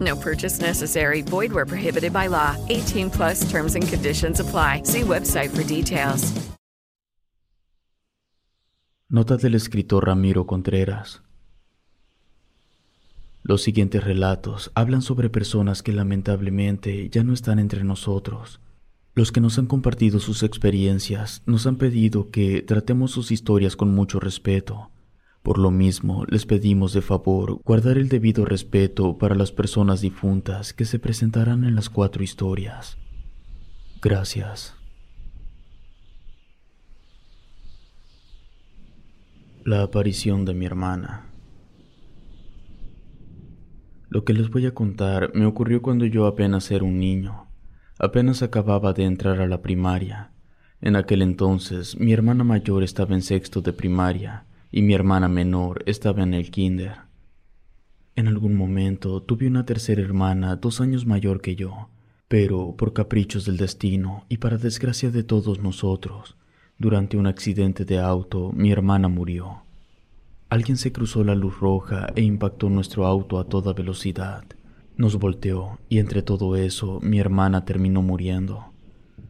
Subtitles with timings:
[0.00, 1.22] No purchase necessary.
[1.22, 2.56] Void where prohibited by law.
[2.68, 4.82] 18 plus terms and conditions apply.
[4.84, 6.32] See website for details.
[9.10, 11.22] Nota del escritor Ramiro Contreras.
[13.42, 18.60] Los siguientes relatos hablan sobre personas que lamentablemente ya no están entre nosotros.
[19.14, 23.94] Los que nos han compartido sus experiencias nos han pedido que tratemos sus historias con
[23.94, 24.90] mucho respeto
[25.48, 30.74] por lo mismo, les pedimos de favor guardar el debido respeto para las personas difuntas
[30.74, 32.98] que se presentarán en las cuatro historias.
[34.02, 34.76] Gracias.
[39.64, 41.30] La aparición de mi hermana.
[44.10, 47.46] Lo que les voy a contar me ocurrió cuando yo apenas era un niño.
[47.98, 50.30] Apenas acababa de entrar a la primaria.
[50.82, 55.82] En aquel entonces mi hermana mayor estaba en sexto de primaria y mi hermana menor
[55.86, 56.96] estaba en el kinder.
[58.16, 61.88] En algún momento tuve una tercera hermana dos años mayor que yo,
[62.28, 66.36] pero por caprichos del destino y para desgracia de todos nosotros,
[66.78, 69.62] durante un accidente de auto mi hermana murió.
[70.50, 74.44] Alguien se cruzó la luz roja e impactó nuestro auto a toda velocidad.
[74.96, 78.72] Nos volteó y entre todo eso mi hermana terminó muriendo.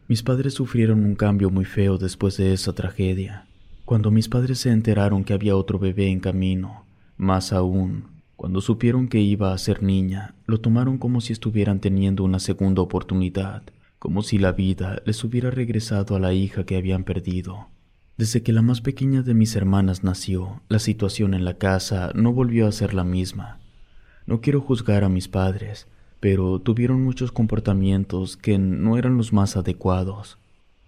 [0.07, 3.48] Mis padres sufrieron un cambio muy feo después de esa tragedia.
[3.89, 6.85] Cuando mis padres se enteraron que había otro bebé en camino,
[7.17, 8.03] más aún,
[8.35, 12.83] cuando supieron que iba a ser niña, lo tomaron como si estuvieran teniendo una segunda
[12.83, 13.63] oportunidad,
[13.97, 17.69] como si la vida les hubiera regresado a la hija que habían perdido.
[18.15, 22.31] Desde que la más pequeña de mis hermanas nació, la situación en la casa no
[22.31, 23.57] volvió a ser la misma.
[24.27, 25.87] No quiero juzgar a mis padres,
[26.19, 30.37] pero tuvieron muchos comportamientos que no eran los más adecuados.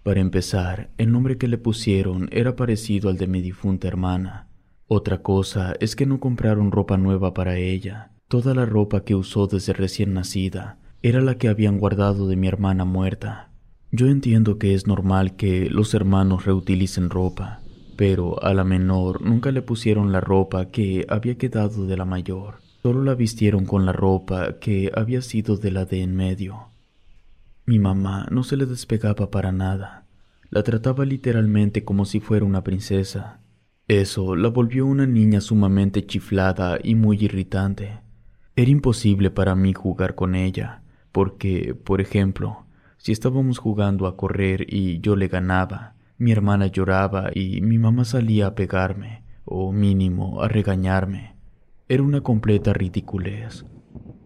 [0.02, 4.48] Para empezar, el nombre que le pusieron era parecido al de mi difunta hermana.
[4.88, 8.10] Otra cosa es que no compraron ropa nueva para ella.
[8.26, 12.48] Toda la ropa que usó desde recién nacida era la que habían guardado de mi
[12.48, 13.50] hermana muerta.
[13.92, 17.60] Yo entiendo que es normal que los hermanos reutilicen ropa,
[17.96, 22.56] pero a la menor nunca le pusieron la ropa que había quedado de la mayor.
[22.82, 26.71] Solo la vistieron con la ropa que había sido de la de en medio.
[27.72, 30.04] Mi mamá no se le despegaba para nada.
[30.50, 33.40] La trataba literalmente como si fuera una princesa.
[33.88, 38.00] Eso la volvió una niña sumamente chiflada y muy irritante.
[38.56, 40.82] Era imposible para mí jugar con ella,
[41.12, 42.66] porque, por ejemplo,
[42.98, 48.04] si estábamos jugando a correr y yo le ganaba, mi hermana lloraba y mi mamá
[48.04, 51.36] salía a pegarme, o mínimo a regañarme.
[51.88, 53.64] Era una completa ridiculez.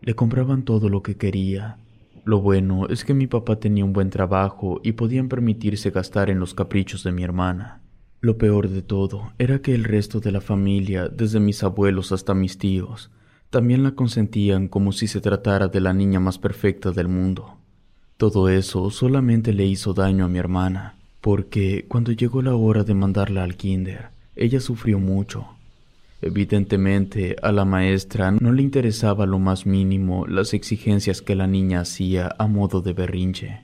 [0.02, 1.78] Le compraban todo lo que quería,
[2.26, 6.40] lo bueno es que mi papá tenía un buen trabajo y podían permitirse gastar en
[6.40, 7.82] los caprichos de mi hermana.
[8.20, 12.34] Lo peor de todo era que el resto de la familia, desde mis abuelos hasta
[12.34, 13.12] mis tíos,
[13.48, 17.58] también la consentían como si se tratara de la niña más perfecta del mundo.
[18.16, 22.94] Todo eso solamente le hizo daño a mi hermana, porque cuando llegó la hora de
[22.94, 25.55] mandarla al kinder, ella sufrió mucho
[26.26, 31.80] Evidentemente a la maestra no le interesaba lo más mínimo las exigencias que la niña
[31.80, 33.60] hacía a modo de berrinche,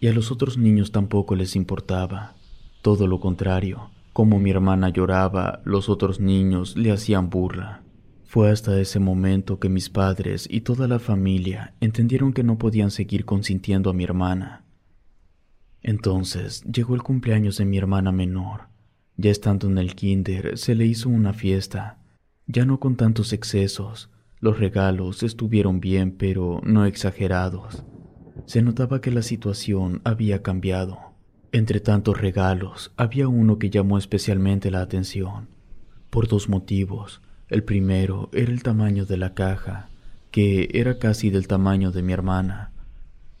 [0.00, 2.34] y a los otros niños tampoco les importaba.
[2.80, 7.82] Todo lo contrario, como mi hermana lloraba, los otros niños le hacían burla.
[8.24, 12.90] Fue hasta ese momento que mis padres y toda la familia entendieron que no podían
[12.90, 14.64] seguir consintiendo a mi hermana.
[15.82, 18.67] Entonces llegó el cumpleaños de mi hermana menor,
[19.18, 21.98] ya estando en el kinder, se le hizo una fiesta,
[22.46, 24.10] ya no con tantos excesos.
[24.40, 27.84] Los regalos estuvieron bien, pero no exagerados.
[28.46, 30.98] Se notaba que la situación había cambiado.
[31.50, 35.48] Entre tantos regalos, había uno que llamó especialmente la atención,
[36.10, 37.20] por dos motivos.
[37.48, 39.88] El primero era el tamaño de la caja,
[40.30, 42.72] que era casi del tamaño de mi hermana.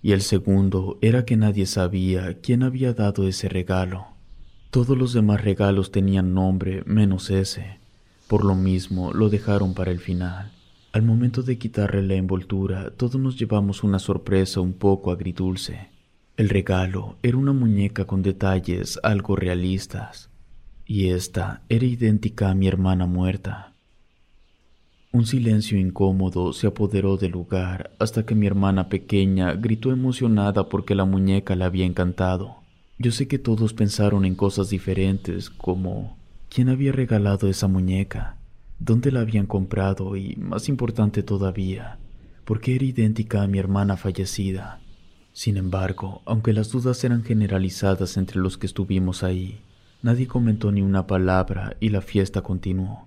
[0.00, 4.17] y el segundo era que nadie sabía quién había dado ese regalo.
[4.70, 7.78] Todos los demás regalos tenían nombre menos ese,
[8.26, 10.52] por lo mismo lo dejaron para el final.
[10.92, 15.88] Al momento de quitarle la envoltura, todos nos llevamos una sorpresa un poco agridulce.
[16.36, 20.28] El regalo era una muñeca con detalles algo realistas,
[20.84, 23.72] y esta era idéntica a mi hermana muerta.
[25.12, 30.94] Un silencio incómodo se apoderó del lugar hasta que mi hermana pequeña gritó emocionada porque
[30.94, 32.57] la muñeca le había encantado.
[33.00, 36.18] Yo sé que todos pensaron en cosas diferentes como
[36.48, 38.38] ¿quién había regalado esa muñeca?
[38.80, 40.16] ¿Dónde la habían comprado?
[40.16, 41.98] Y más importante todavía,
[42.44, 44.80] ¿por qué era idéntica a mi hermana fallecida?
[45.32, 49.60] Sin embargo, aunque las dudas eran generalizadas entre los que estuvimos ahí,
[50.02, 53.06] nadie comentó ni una palabra y la fiesta continuó.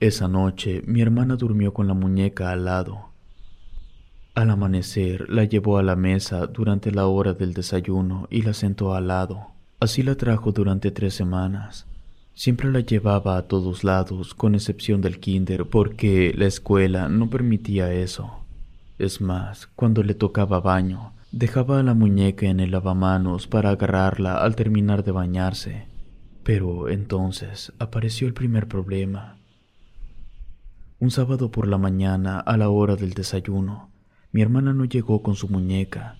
[0.00, 3.10] Esa noche mi hermana durmió con la muñeca al lado.
[4.38, 8.94] Al amanecer la llevó a la mesa durante la hora del desayuno y la sentó
[8.94, 9.48] al lado.
[9.80, 11.88] Así la trajo durante tres semanas.
[12.34, 17.92] Siempre la llevaba a todos lados, con excepción del kinder, porque la escuela no permitía
[17.92, 18.44] eso.
[19.00, 24.36] Es más, cuando le tocaba baño, dejaba a la muñeca en el lavamanos para agarrarla
[24.36, 25.88] al terminar de bañarse.
[26.44, 29.36] Pero entonces apareció el primer problema.
[31.00, 33.87] Un sábado por la mañana, a la hora del desayuno,
[34.30, 36.18] mi hermana no llegó con su muñeca.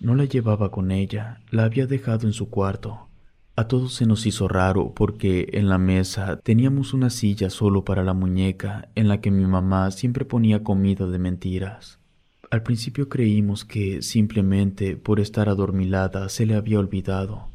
[0.00, 3.08] No la llevaba con ella, la había dejado en su cuarto.
[3.56, 8.02] A todos se nos hizo raro porque en la mesa teníamos una silla solo para
[8.02, 12.00] la muñeca en la que mi mamá siempre ponía comida de mentiras.
[12.50, 17.48] Al principio creímos que simplemente por estar adormilada se le había olvidado.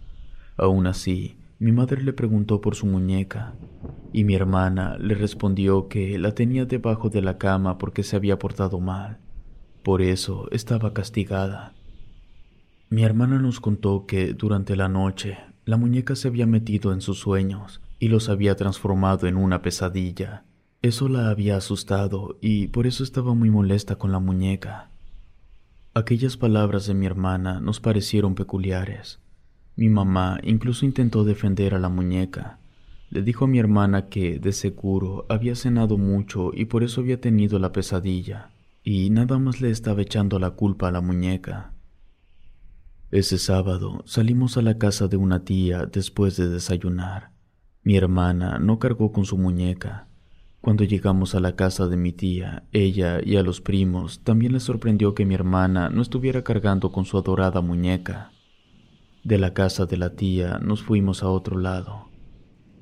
[0.56, 3.54] Aún así, mi madre le preguntó por su muñeca
[4.14, 8.40] y mi hermana le respondió que la tenía debajo de la cama porque se había
[8.40, 9.20] portado mal.
[9.90, 11.74] Por eso estaba castigada.
[12.92, 17.18] Mi hermana nos contó que durante la noche la muñeca se había metido en sus
[17.18, 20.46] sueños y los había transformado en una pesadilla.
[20.84, 24.92] Eso la había asustado y por eso estaba muy molesta con la muñeca.
[25.96, 29.18] Aquellas palabras de mi hermana nos parecieron peculiares.
[29.76, 32.60] Mi mamá incluso intentó defender a la muñeca.
[33.10, 37.20] Le dijo a mi hermana que, de seguro, había cenado mucho y por eso había
[37.20, 38.52] tenido la pesadilla,
[38.84, 41.74] y nada más le estaba echando la culpa a la muñeca.
[43.12, 47.32] Ese sábado salimos a la casa de una tía después de desayunar.
[47.82, 50.08] Mi hermana no cargó con su muñeca.
[50.62, 54.64] Cuando llegamos a la casa de mi tía, ella y a los primos también les
[54.64, 58.32] sorprendió que mi hermana no estuviera cargando con su adorada muñeca.
[59.24, 62.10] De la casa de la tía nos fuimos a otro lado.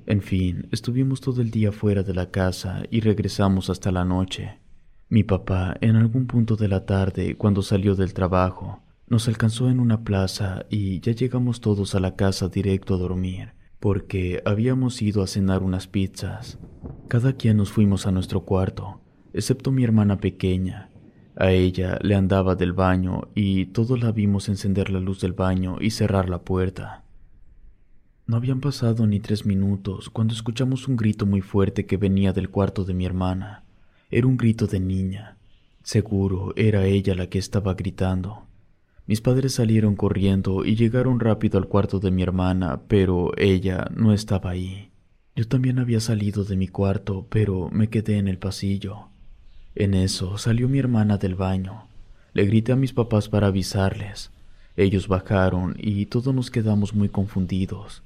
[0.07, 4.59] En fin, estuvimos todo el día fuera de la casa y regresamos hasta la noche.
[5.09, 9.79] Mi papá, en algún punto de la tarde, cuando salió del trabajo, nos alcanzó en
[9.79, 15.23] una plaza y ya llegamos todos a la casa directo a dormir, porque habíamos ido
[15.23, 16.59] a cenar unas pizzas.
[17.07, 18.99] Cada quien nos fuimos a nuestro cuarto,
[19.31, 20.89] excepto mi hermana pequeña,
[21.37, 25.77] a ella le andaba del baño y todos la vimos encender la luz del baño
[25.79, 27.05] y cerrar la puerta.
[28.25, 32.49] No habían pasado ni tres minutos cuando escuchamos un grito muy fuerte que venía del
[32.49, 33.63] cuarto de mi hermana.
[34.09, 35.37] Era un grito de niña.
[35.83, 38.47] Seguro era ella la que estaba gritando.
[39.05, 44.13] Mis padres salieron corriendo y llegaron rápido al cuarto de mi hermana, pero ella no
[44.13, 44.91] estaba ahí.
[45.35, 49.09] Yo también había salido de mi cuarto, pero me quedé en el pasillo.
[49.75, 51.87] En eso salió mi hermana del baño.
[52.33, 54.31] Le grité a mis papás para avisarles.
[54.77, 58.03] Ellos bajaron y todos nos quedamos muy confundidos.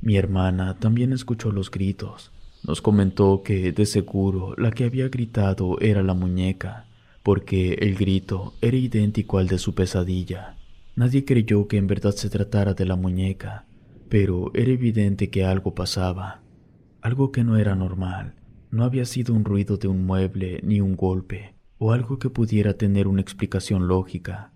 [0.00, 2.30] Mi hermana también escuchó los gritos.
[2.66, 6.88] Nos comentó que de seguro la que había gritado era la muñeca,
[7.22, 10.56] porque el grito era idéntico al de su pesadilla.
[10.96, 13.66] Nadie creyó que en verdad se tratara de la muñeca,
[14.08, 16.42] pero era evidente que algo pasaba,
[17.02, 18.34] algo que no era normal.
[18.72, 22.74] No había sido un ruido de un mueble ni un golpe, o algo que pudiera
[22.74, 24.52] tener una explicación lógica.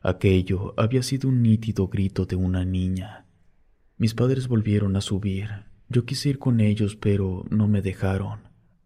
[0.00, 3.26] Aquello había sido un nítido grito de una niña.
[3.98, 5.71] Mis padres volvieron a subir.
[5.92, 8.40] Yo quise ir con ellos, pero no me dejaron.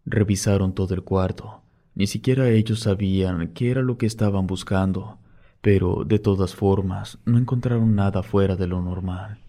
[0.05, 1.61] Revisaron todo el cuarto.
[1.95, 5.17] Ni siquiera ellos sabían qué era lo que estaban buscando,
[5.61, 9.39] pero de todas formas no encontraron nada fuera de lo normal.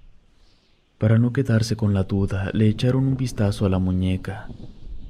[0.96, 4.48] Para no quedarse con la duda, le echaron un vistazo a la muñeca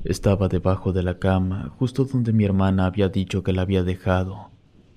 [0.04, 4.50] estaba debajo de la cama, justo donde mi hermana había dicho que la había dejado.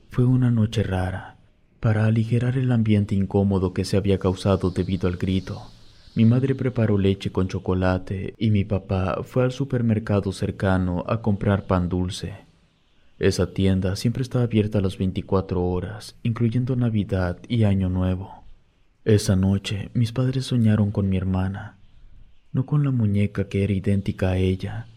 [0.10, 1.38] Fue una noche rara.
[1.79, 5.70] Para aligerar el ambiente incómodo que se había causado debido al grito,
[6.13, 11.67] mi madre preparó leche con chocolate y mi papá fue al supermercado cercano a comprar
[11.67, 12.33] pan dulce.
[13.17, 18.43] Esa tienda siempre está abierta a las 24 horas, incluyendo Navidad y Año Nuevo.
[19.05, 21.77] Esa noche mis padres soñaron con mi hermana,
[22.51, 24.87] no con la muñeca que era idéntica a ella.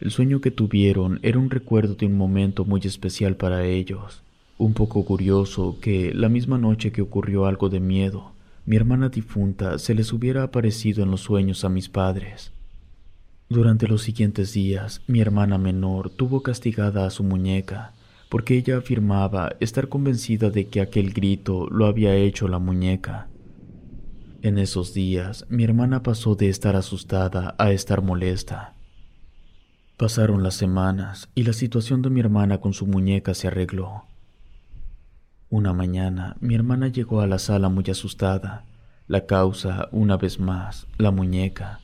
[0.00, 4.22] El sueño que tuvieron era un recuerdo de un momento muy especial para ellos.
[4.58, 8.33] Un poco curioso que la misma noche que ocurrió algo de miedo,
[8.66, 12.52] mi hermana difunta se les hubiera aparecido en los sueños a mis padres.
[13.50, 17.92] Durante los siguientes días, mi hermana menor tuvo castigada a su muñeca,
[18.30, 23.28] porque ella afirmaba estar convencida de que aquel grito lo había hecho la muñeca.
[24.40, 28.74] En esos días, mi hermana pasó de estar asustada a estar molesta.
[29.96, 34.04] Pasaron las semanas y la situación de mi hermana con su muñeca se arregló.
[35.50, 38.64] Una mañana, mi hermana llegó a la sala muy asustada.
[39.06, 41.80] La causa, una vez más, la muñeca.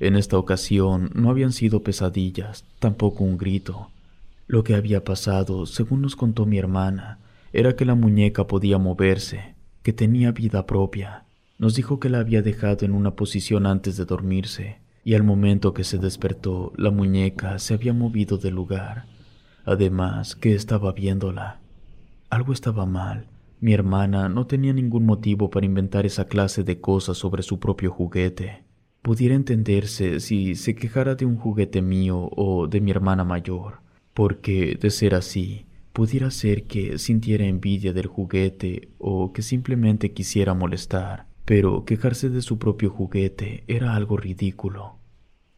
[0.00, 3.90] En esta ocasión no habían sido pesadillas, tampoco un grito.
[4.48, 7.18] Lo que había pasado, según nos contó mi hermana,
[7.52, 11.24] era que la muñeca podía moverse, que tenía vida propia.
[11.58, 15.74] Nos dijo que la había dejado en una posición antes de dormirse, y al momento
[15.74, 19.04] que se despertó, la muñeca se había movido del lugar.
[19.64, 21.61] Además, que estaba viéndola.
[22.32, 23.28] Algo estaba mal.
[23.60, 27.90] Mi hermana no tenía ningún motivo para inventar esa clase de cosas sobre su propio
[27.90, 28.64] juguete.
[29.02, 33.80] Pudiera entenderse si se quejara de un juguete mío o de mi hermana mayor,
[34.14, 40.54] porque, de ser así, pudiera ser que sintiera envidia del juguete o que simplemente quisiera
[40.54, 44.96] molestar pero quejarse de su propio juguete era algo ridículo.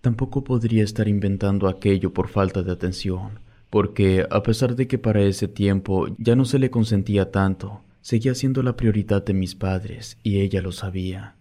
[0.00, 3.40] Tampoco podría estar inventando aquello por falta de atención,
[3.75, 8.37] porque a pesar de que para ese tiempo ya no se le consentía tanto, seguía
[8.37, 11.35] siendo la prioridad de mis padres y ella lo sabía.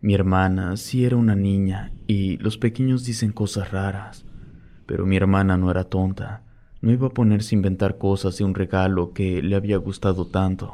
[0.00, 4.24] Mi hermana sí era una niña y los pequeños dicen cosas raras,
[4.86, 6.44] pero mi hermana no era tonta,
[6.80, 10.72] no iba a ponerse a inventar cosas de un regalo que le había gustado tanto.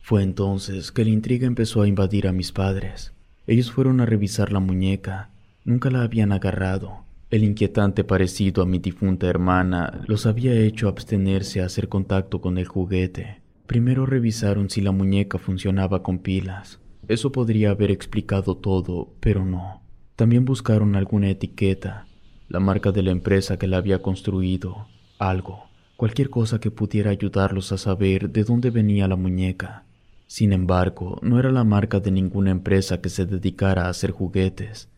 [0.00, 3.12] Fue entonces que la intriga empezó a invadir a mis padres.
[3.46, 5.28] Ellos fueron a revisar la muñeca.
[5.66, 7.06] Nunca la habían agarrado.
[7.30, 12.56] El inquietante parecido a mi difunta hermana los había hecho abstenerse a hacer contacto con
[12.56, 13.42] el juguete.
[13.66, 16.80] Primero revisaron si la muñeca funcionaba con pilas.
[17.06, 19.82] Eso podría haber explicado todo, pero no.
[20.16, 22.06] También buscaron alguna etiqueta,
[22.48, 25.64] la marca de la empresa que la había construido, algo,
[25.98, 29.84] cualquier cosa que pudiera ayudarlos a saber de dónde venía la muñeca.
[30.26, 34.88] Sin embargo, no era la marca de ninguna empresa que se dedicara a hacer juguetes,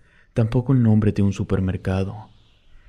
[0.41, 2.31] tampoco el nombre de un supermercado.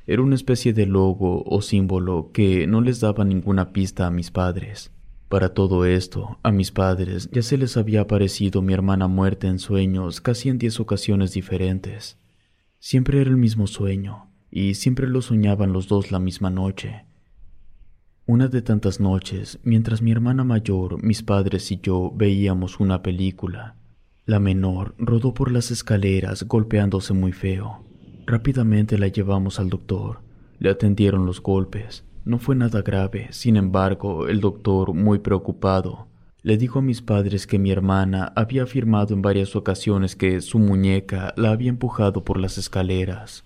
[0.08, 4.32] Era una especie de logo o símbolo que no les daba ninguna pista a mis
[4.32, 4.90] padres.
[5.28, 9.60] Para todo esto, a mis padres ya se les había aparecido mi hermana muerta en
[9.60, 12.18] sueños casi en diez ocasiones diferentes.
[12.80, 17.04] Siempre era el mismo sueño, y siempre lo soñaban los dos la misma noche.
[18.28, 23.76] Una de tantas noches, mientras mi hermana mayor, mis padres y yo veíamos una película,
[24.26, 27.84] la menor rodó por las escaleras golpeándose muy feo.
[28.26, 30.22] Rápidamente la llevamos al doctor.
[30.60, 32.04] Le atendieron los golpes.
[32.24, 36.08] No fue nada grave, sin embargo, el doctor, muy preocupado,
[36.44, 40.58] le dijo a mis padres que mi hermana había afirmado en varias ocasiones que su
[40.60, 43.44] muñeca la había empujado por las escaleras.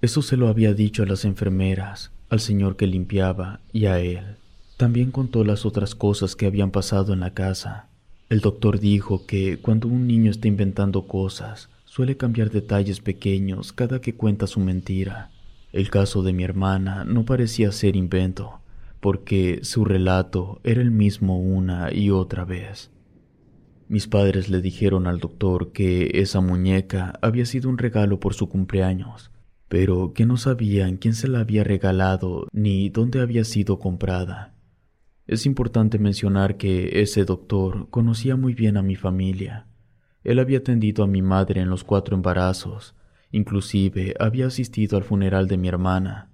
[0.00, 4.36] Eso se lo había dicho a las enfermeras, al señor que limpiaba y a él.
[4.76, 7.88] También contó las otras cosas que habían pasado en la casa.
[8.32, 14.00] El doctor dijo que cuando un niño está inventando cosas, suele cambiar detalles pequeños cada
[14.00, 15.30] que cuenta su mentira.
[15.70, 18.60] El caso de mi hermana no parecía ser invento,
[19.00, 22.90] porque su relato era el mismo una y otra vez.
[23.88, 28.48] Mis padres le dijeron al doctor que esa muñeca había sido un regalo por su
[28.48, 29.30] cumpleaños
[29.68, 34.51] pero que no sabían quién se la había regalado ni dónde había sido comprada.
[35.26, 39.66] Es importante mencionar que ese doctor conocía muy bien a mi familia.
[40.24, 42.94] Él había atendido a mi madre en los cuatro embarazos,
[43.30, 46.30] inclusive había asistido al funeral de mi hermana.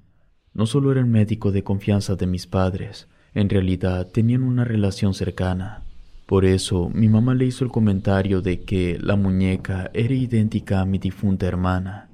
[0.54, 5.14] No solo era el médico de confianza de mis padres, en realidad tenían una relación
[5.14, 5.84] cercana.
[6.26, 10.84] Por eso mi mamá le hizo el comentario de que la muñeca era idéntica a
[10.84, 12.10] mi difunta hermana.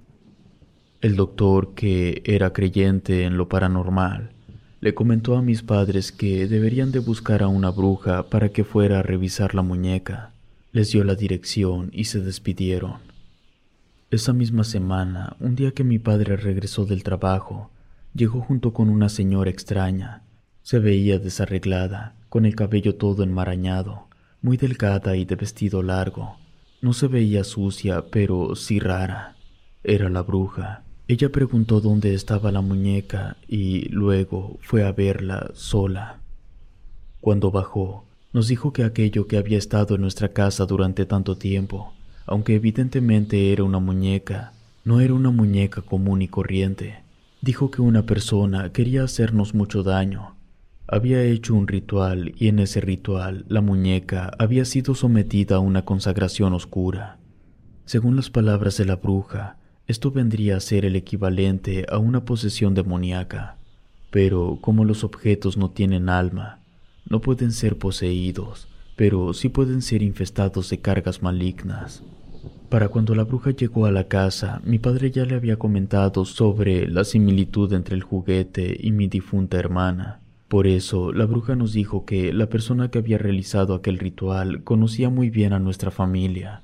[1.01, 4.34] El doctor, que era creyente en lo paranormal,
[4.85, 8.99] le comentó a mis padres que deberían de buscar a una bruja para que fuera
[8.99, 10.35] a revisar la muñeca.
[10.73, 12.99] Les dio la dirección y se despidieron.
[14.11, 17.71] Esa misma semana, un día que mi padre regresó del trabajo,
[18.13, 20.23] llegó junto con una señora extraña.
[20.63, 24.09] Se veía desarreglada, con el cabello todo enmarañado,
[24.43, 26.37] muy delgada y de vestido largo.
[26.83, 29.35] No se veía sucia, pero sí rara.
[29.83, 30.84] Era la bruja.
[31.07, 36.21] Ella preguntó dónde estaba la muñeca y luego fue a verla sola.
[37.21, 41.93] Cuando bajó, nos dijo que aquello que había estado en nuestra casa durante tanto tiempo,
[42.25, 47.03] aunque evidentemente era una muñeca, no era una muñeca común y corriente.
[47.43, 50.37] Dijo que una persona quería hacernos mucho daño.
[50.87, 55.85] Había hecho un ritual y en ese ritual la muñeca había sido sometida a una
[55.85, 57.19] consagración oscura.
[57.85, 62.75] Según las palabras de la bruja, esto vendría a ser el equivalente a una posesión
[62.75, 63.57] demoníaca.
[64.11, 66.61] Pero como los objetos no tienen alma,
[67.09, 72.03] no pueden ser poseídos, pero sí pueden ser infestados de cargas malignas.
[72.71, 76.89] Para cuando la bruja llegó a la casa, mi padre ya le había comentado sobre
[76.89, 80.21] la similitud entre el juguete y mi difunta hermana.
[80.49, 85.09] Por eso, la bruja nos dijo que la persona que había realizado aquel ritual conocía
[85.09, 86.63] muy bien a nuestra familia,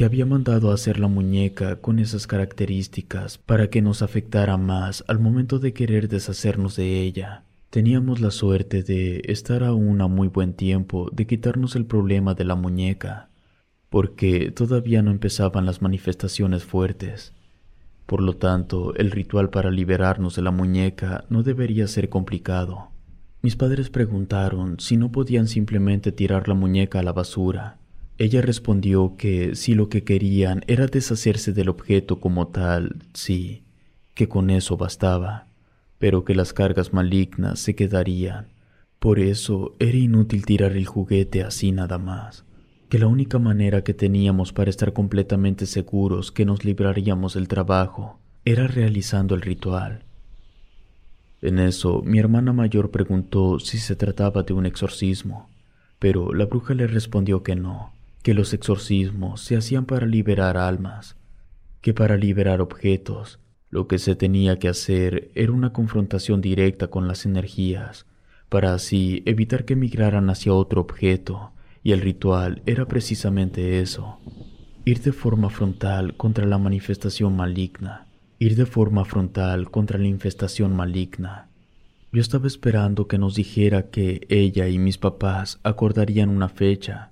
[0.00, 5.18] que había mandado hacer la muñeca con esas características para que nos afectara más al
[5.18, 7.44] momento de querer deshacernos de ella.
[7.68, 12.46] Teníamos la suerte de estar aún a muy buen tiempo de quitarnos el problema de
[12.46, 13.28] la muñeca,
[13.90, 17.34] porque todavía no empezaban las manifestaciones fuertes.
[18.06, 22.88] Por lo tanto, el ritual para liberarnos de la muñeca no debería ser complicado.
[23.42, 27.79] Mis padres preguntaron si no podían simplemente tirar la muñeca a la basura.
[28.20, 33.64] Ella respondió que si lo que querían era deshacerse del objeto como tal, sí,
[34.12, 35.46] que con eso bastaba,
[35.98, 38.48] pero que las cargas malignas se quedarían.
[38.98, 42.44] Por eso era inútil tirar el juguete así nada más
[42.90, 48.18] que la única manera que teníamos para estar completamente seguros que nos libraríamos del trabajo
[48.44, 50.02] era realizando el ritual.
[51.40, 55.48] En eso, mi hermana mayor preguntó si se trataba de un exorcismo,
[56.00, 61.16] pero la bruja le respondió que no, que los exorcismos se hacían para liberar almas,
[61.80, 67.08] que para liberar objetos, lo que se tenía que hacer era una confrontación directa con
[67.08, 68.06] las energías,
[68.48, 74.18] para así evitar que migraran hacia otro objeto y el ritual era precisamente eso,
[74.84, 78.06] ir de forma frontal contra la manifestación maligna,
[78.38, 81.48] ir de forma frontal contra la infestación maligna.
[82.12, 87.09] Yo estaba esperando que nos dijera que ella y mis papás acordarían una fecha,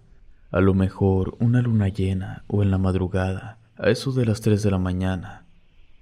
[0.50, 4.62] a lo mejor una luna llena o en la madrugada, a eso de las tres
[4.62, 5.44] de la mañana.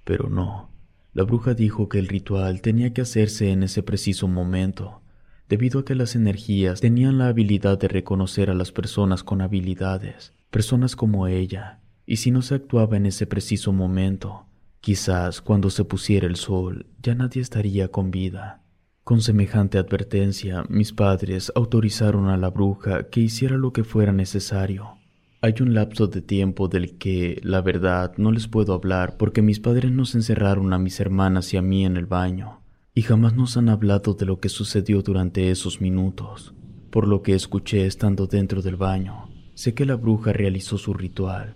[0.04, 0.70] Pero no,
[1.12, 5.02] la bruja dijo que el ritual tenía que hacerse en ese preciso momento,
[5.48, 10.32] debido a que las energías tenían la habilidad de reconocer a las personas con habilidades,
[10.50, 14.46] personas como ella, y si no se actuaba en ese preciso momento,
[14.80, 18.62] quizás cuando se pusiera el sol ya nadie estaría con vida.
[19.06, 24.98] Con semejante advertencia, mis padres autorizaron a la bruja que hiciera lo que fuera necesario.
[25.42, 29.60] Hay un lapso de tiempo del que, la verdad, no les puedo hablar porque mis
[29.60, 32.62] padres nos encerraron a mis hermanas y a mí en el baño
[32.96, 36.52] y jamás nos han hablado de lo que sucedió durante esos minutos.
[36.90, 41.54] Por lo que escuché estando dentro del baño, sé que la bruja realizó su ritual.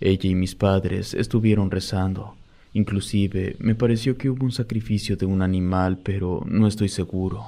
[0.00, 2.37] Ella y mis padres estuvieron rezando.
[2.72, 7.44] Inclusive me pareció que hubo un sacrificio de un animal, pero no estoy seguro.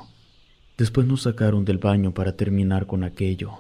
[0.79, 3.59] Después nos sacaron del baño para terminar con aquello.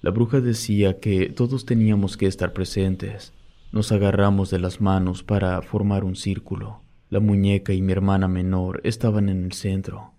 [0.00, 3.32] La bruja decía que todos teníamos que estar presentes.
[3.72, 6.82] Nos agarramos de las manos para formar un círculo.
[7.08, 10.12] La muñeca y mi hermana menor estaban en el centro.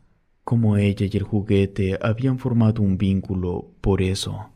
[0.43, 4.52] Como ella y el juguete habían formado un vínculo, por eso.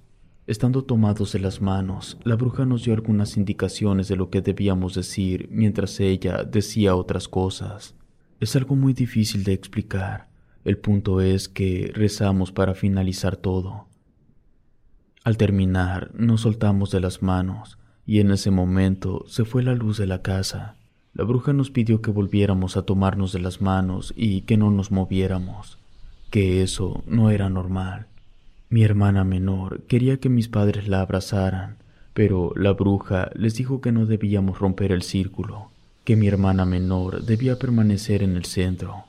[0.47, 4.95] Estando tomados de las manos, la bruja nos dio algunas indicaciones de lo que debíamos
[4.95, 7.95] decir mientras ella decía otras cosas.
[8.39, 10.29] Es algo muy difícil de explicar.
[10.63, 13.88] El punto es que rezamos para finalizar todo.
[15.25, 19.97] Al terminar, nos soltamos de las manos y en ese momento se fue la luz
[19.97, 20.77] de la casa.
[21.13, 24.91] La bruja nos pidió que volviéramos a tomarnos de las manos y que no nos
[24.91, 25.77] moviéramos,
[26.31, 28.07] que eso no era normal.
[28.69, 31.77] Mi hermana menor quería que mis padres la abrazaran,
[32.13, 35.71] pero la bruja les dijo que no debíamos romper el círculo,
[36.03, 39.06] que mi hermana menor debía permanecer en el centro.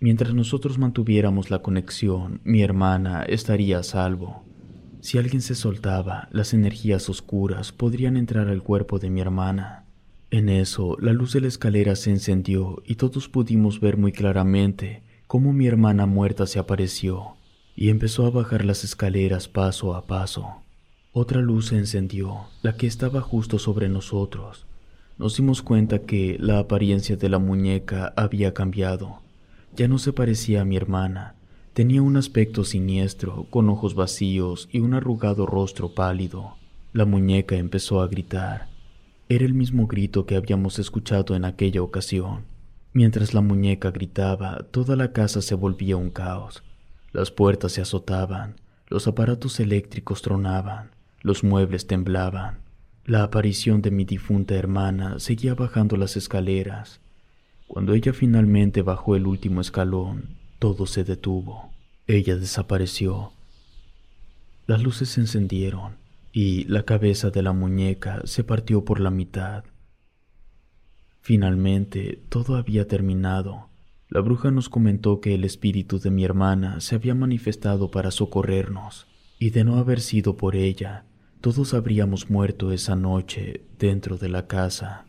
[0.00, 4.42] Mientras nosotros mantuviéramos la conexión, mi hermana estaría a salvo.
[5.02, 9.84] Si alguien se soltaba, las energías oscuras podrían entrar al cuerpo de mi hermana.
[10.32, 15.04] En eso, la luz de la escalera se encendió y todos pudimos ver muy claramente
[15.28, 17.35] cómo mi hermana muerta se apareció
[17.76, 20.62] y empezó a bajar las escaleras paso a paso.
[21.12, 24.66] Otra luz se encendió, la que estaba justo sobre nosotros.
[25.18, 29.20] Nos dimos cuenta que la apariencia de la muñeca había cambiado.
[29.76, 31.36] Ya no se parecía a mi hermana.
[31.74, 36.56] Tenía un aspecto siniestro, con ojos vacíos y un arrugado rostro pálido.
[36.92, 38.74] La muñeca empezó a gritar
[39.28, 42.44] era el mismo grito que habíamos escuchado en aquella ocasión.
[42.92, 46.62] Mientras la muñeca gritaba, toda la casa se volvía un caos.
[47.16, 48.56] Las puertas se azotaban,
[48.88, 50.90] los aparatos eléctricos tronaban,
[51.22, 52.58] los muebles temblaban.
[53.06, 57.00] La aparición de mi difunta hermana seguía bajando las escaleras.
[57.68, 61.70] Cuando ella finalmente bajó el último escalón, todo se detuvo.
[62.06, 63.32] Ella desapareció.
[64.66, 65.96] Las luces se encendieron
[66.34, 69.64] y la cabeza de la muñeca se partió por la mitad.
[71.22, 73.70] Finalmente, todo había terminado.
[74.08, 79.08] La bruja nos comentó que el espíritu de mi hermana se había manifestado para socorrernos,
[79.38, 81.04] y de no haber sido por ella,
[81.40, 85.06] todos habríamos muerto esa noche dentro de la casa.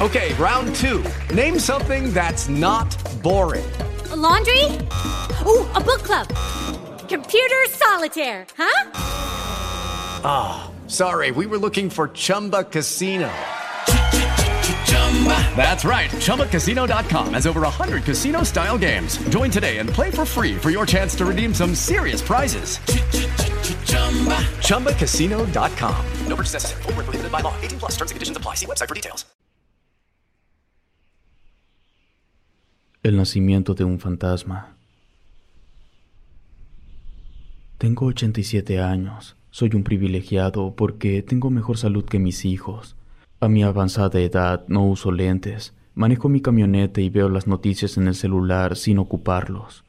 [0.00, 1.04] Okay, round two.
[1.34, 2.88] Name something that's not
[3.22, 3.70] boring.
[4.10, 4.64] A laundry?
[5.44, 6.26] Ooh, a book club.
[7.06, 8.90] Computer solitaire, huh?
[10.24, 13.30] Ah, oh, sorry, we were looking for Chumba Casino.
[15.54, 16.10] That's right.
[16.10, 19.18] ChumbaCasino.com has over 100 casino style games.
[19.28, 22.78] Join today and play for free for your chance to redeem some serious prizes.
[24.66, 26.06] ChumbaCasino.com.
[26.26, 26.82] No purchase necessary.
[26.84, 27.54] Full prohibited by law.
[27.60, 28.54] 18 plus terms and conditions apply.
[28.54, 29.26] See website for details.
[33.02, 34.76] El nacimiento de un fantasma.
[37.78, 39.36] Tengo 87 años.
[39.50, 42.94] Soy un privilegiado porque tengo mejor salud que mis hijos.
[43.42, 48.06] A mi avanzada edad no uso lentes, manejo mi camioneta y veo las noticias en
[48.06, 49.82] el celular sin ocuparlos.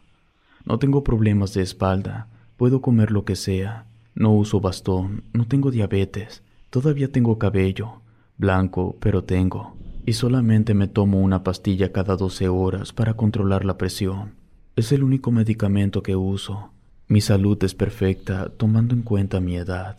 [0.65, 5.69] No tengo problemas de espalda, puedo comer lo que sea, no uso bastón, no tengo
[5.69, 8.01] diabetes, todavía tengo cabello,
[8.37, 13.77] blanco, pero tengo, y solamente me tomo una pastilla cada 12 horas para controlar la
[13.77, 14.35] presión.
[14.77, 16.71] Es el único medicamento que uso.
[17.09, 19.97] Mi salud es perfecta tomando en cuenta mi edad.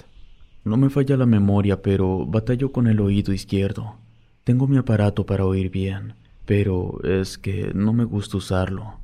[0.65, 3.97] No me falla la memoria, pero batallo con el oído izquierdo.
[4.45, 9.01] Tengo mi aparato para oír bien, pero es que no me gusta usarlo.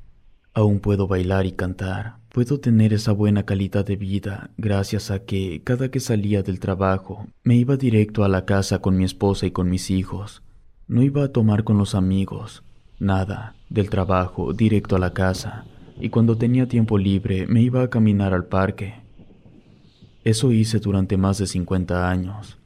[0.54, 2.16] Aún puedo bailar y cantar.
[2.30, 7.26] Puedo tener esa buena calidad de vida gracias a que cada que salía del trabajo
[7.42, 10.42] me iba directo a la casa con mi esposa y con mis hijos.
[10.86, 12.62] No iba a tomar con los amigos,
[12.98, 15.64] nada, del trabajo directo a la casa,
[16.00, 19.07] y cuando tenía tiempo libre me iba a caminar al parque.
[20.28, 22.58] Eso hice durante más de 50 años.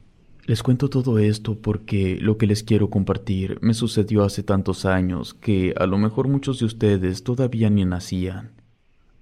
[0.45, 5.33] Les cuento todo esto porque lo que les quiero compartir me sucedió hace tantos años
[5.33, 8.51] que a lo mejor muchos de ustedes todavía ni nacían.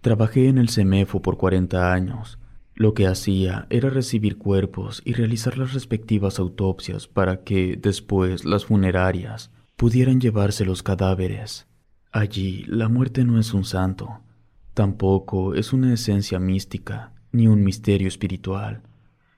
[0.01, 2.39] Trabajé en el CEMEFO por 40 años.
[2.73, 8.65] Lo que hacía era recibir cuerpos y realizar las respectivas autopsias para que después las
[8.65, 11.67] funerarias pudieran llevarse los cadáveres.
[12.11, 14.21] Allí la muerte no es un santo,
[14.73, 18.81] tampoco es una esencia mística, ni un misterio espiritual.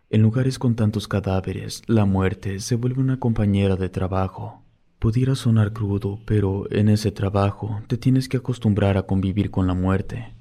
[0.09, 4.61] En lugares con tantos cadáveres, la muerte se vuelve una compañera de trabajo.
[4.99, 9.73] Pudiera sonar crudo, pero en ese trabajo te tienes que acostumbrar a convivir con la
[9.73, 10.35] muerte,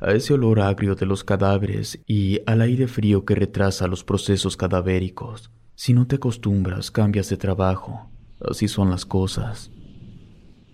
[0.00, 4.56] a ese olor agrio de los cadáveres y al aire frío que retrasa los procesos
[4.56, 5.50] cadavéricos.
[5.74, 8.10] Si no te acostumbras, cambias de trabajo.
[8.40, 9.70] Así son las cosas.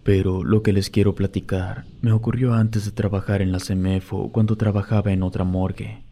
[0.03, 4.57] Pero lo que les quiero platicar me ocurrió antes de trabajar en la CEMEFO cuando
[4.57, 6.03] trabajaba en otra morgue.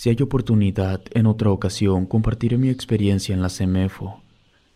[0.00, 4.22] Si hay oportunidad, en otra ocasión compartiré mi experiencia en la CEMEFO,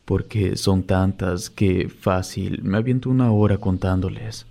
[0.05, 4.47] porque son tantas que fácil me aviento una hora contándoles.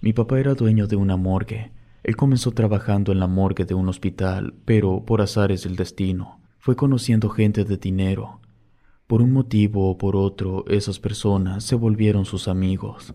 [0.00, 1.72] Mi papá era dueño de una morgue.
[2.04, 6.76] Él comenzó trabajando en la morgue de un hospital, pero por azares del destino, fue
[6.76, 8.38] conociendo gente de dinero.
[9.08, 13.12] Por un motivo o por otro, esas personas se volvieron sus amigos.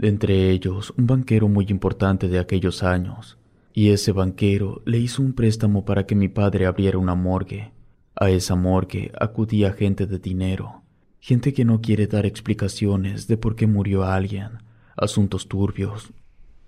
[0.00, 3.38] Entre ellos, un banquero muy importante de aquellos años,
[3.76, 7.72] y ese banquero le hizo un préstamo para que mi padre abriera una morgue.
[8.14, 10.82] A esa morgue acudía gente de dinero,
[11.18, 14.62] gente que no quiere dar explicaciones de por qué murió alguien,
[14.96, 16.12] asuntos turbios.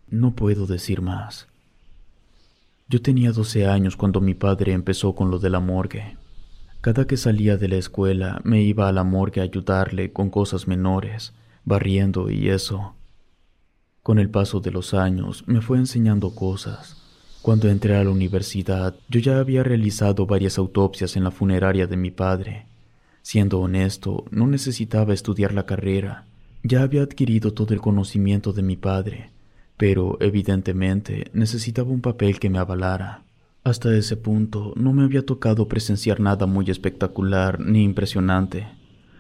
[0.09, 1.47] No puedo decir más.
[2.89, 6.17] Yo tenía 12 años cuando mi padre empezó con lo de la morgue.
[6.81, 10.67] Cada que salía de la escuela me iba a la morgue a ayudarle con cosas
[10.67, 12.97] menores, barriendo y eso.
[14.03, 16.96] Con el paso de los años me fue enseñando cosas.
[17.47, 21.97] Cuando entré a la universidad, yo ya había realizado varias autopsias en la funeraria de
[21.97, 22.67] mi padre.
[23.23, 26.27] Siendo honesto, no necesitaba estudiar la carrera.
[26.65, 29.31] Ya había adquirido todo el conocimiento de mi padre,
[29.77, 33.23] pero evidentemente necesitaba un papel que me avalara.
[33.63, 38.67] Hasta ese punto no me había tocado presenciar nada muy espectacular ni impresionante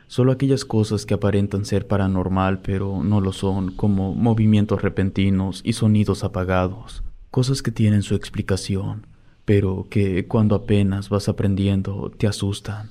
[0.09, 5.73] solo aquellas cosas que aparentan ser paranormal pero no lo son, como movimientos repentinos y
[5.73, 7.03] sonidos apagados,
[7.37, 9.07] cosas que tienen su explicación,
[9.45, 12.89] pero que cuando apenas vas aprendiendo te asustan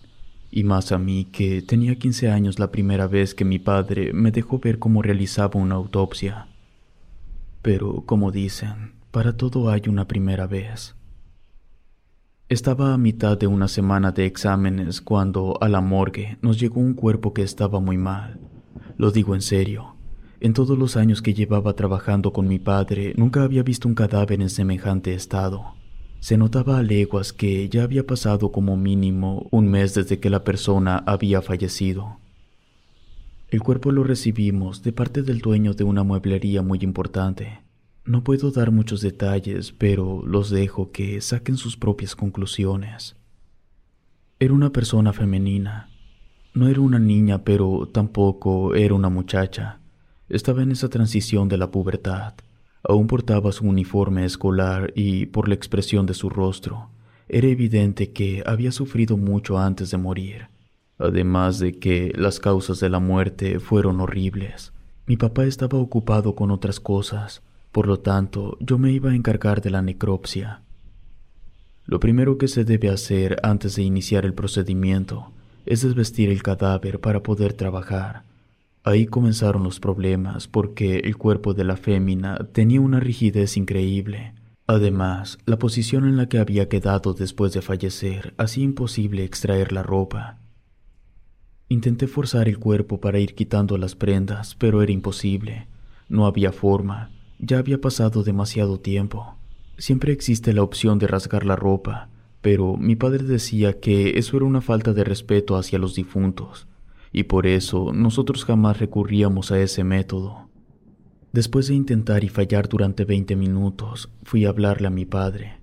[0.51, 4.29] y más a mí que tenía 15 años la primera vez que mi padre me
[4.29, 6.47] dejó ver cómo realizaba una autopsia.
[7.63, 10.93] Pero, como dicen, para todo hay una primera vez.
[12.47, 16.93] Estaba a mitad de una semana de exámenes cuando a la morgue nos llegó un
[16.93, 18.39] cuerpo que estaba muy mal.
[18.95, 19.94] Lo digo en serio.
[20.39, 24.41] En todos los años que llevaba trabajando con mi padre, nunca había visto un cadáver
[24.41, 25.75] en semejante estado.
[26.19, 30.43] Se notaba a leguas que ya había pasado como mínimo un mes desde que la
[30.43, 32.17] persona había fallecido.
[33.49, 37.61] El cuerpo lo recibimos de parte del dueño de una mueblería muy importante.
[38.03, 43.15] No puedo dar muchos detalles, pero los dejo que saquen sus propias conclusiones.
[44.39, 45.89] Era una persona femenina.
[46.53, 49.79] No era una niña, pero tampoco era una muchacha.
[50.27, 52.33] Estaba en esa transición de la pubertad.
[52.83, 56.89] Aún portaba su uniforme escolar y, por la expresión de su rostro,
[57.27, 60.47] era evidente que había sufrido mucho antes de morir,
[60.97, 64.73] además de que las causas de la muerte fueron horribles.
[65.05, 69.61] Mi papá estaba ocupado con otras cosas, por lo tanto yo me iba a encargar
[69.61, 70.61] de la necropsia.
[71.85, 75.31] Lo primero que se debe hacer antes de iniciar el procedimiento
[75.67, 78.23] es desvestir el cadáver para poder trabajar.
[78.87, 84.35] Ahí comenzaron los problemas porque el cuerpo de la fémina tenía una rigidez increíble.
[84.67, 89.81] Además, la posición en la que había quedado después de fallecer hacía imposible extraer la
[89.81, 90.37] ropa.
[91.67, 95.67] Intenté forzar el cuerpo para ir quitando las prendas, pero era imposible.
[96.07, 97.09] No había forma.
[97.39, 99.35] Ya había pasado demasiado tiempo.
[99.79, 102.09] Siempre existe la opción de rasgar la ropa,
[102.41, 106.67] pero mi padre decía que eso era una falta de respeto hacia los difuntos
[107.15, 110.49] y por eso nosotros jamás recurríamos a ese método.
[111.31, 115.61] Después de intentar y fallar durante 20 minutos, fui a hablarle a mi padre.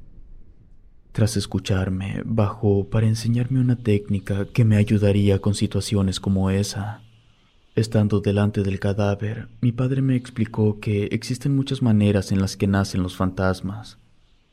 [1.13, 7.03] Tras escucharme, bajó para enseñarme una técnica que me ayudaría con situaciones como esa.
[7.75, 12.67] Estando delante del cadáver, mi padre me explicó que existen muchas maneras en las que
[12.67, 13.99] nacen los fantasmas.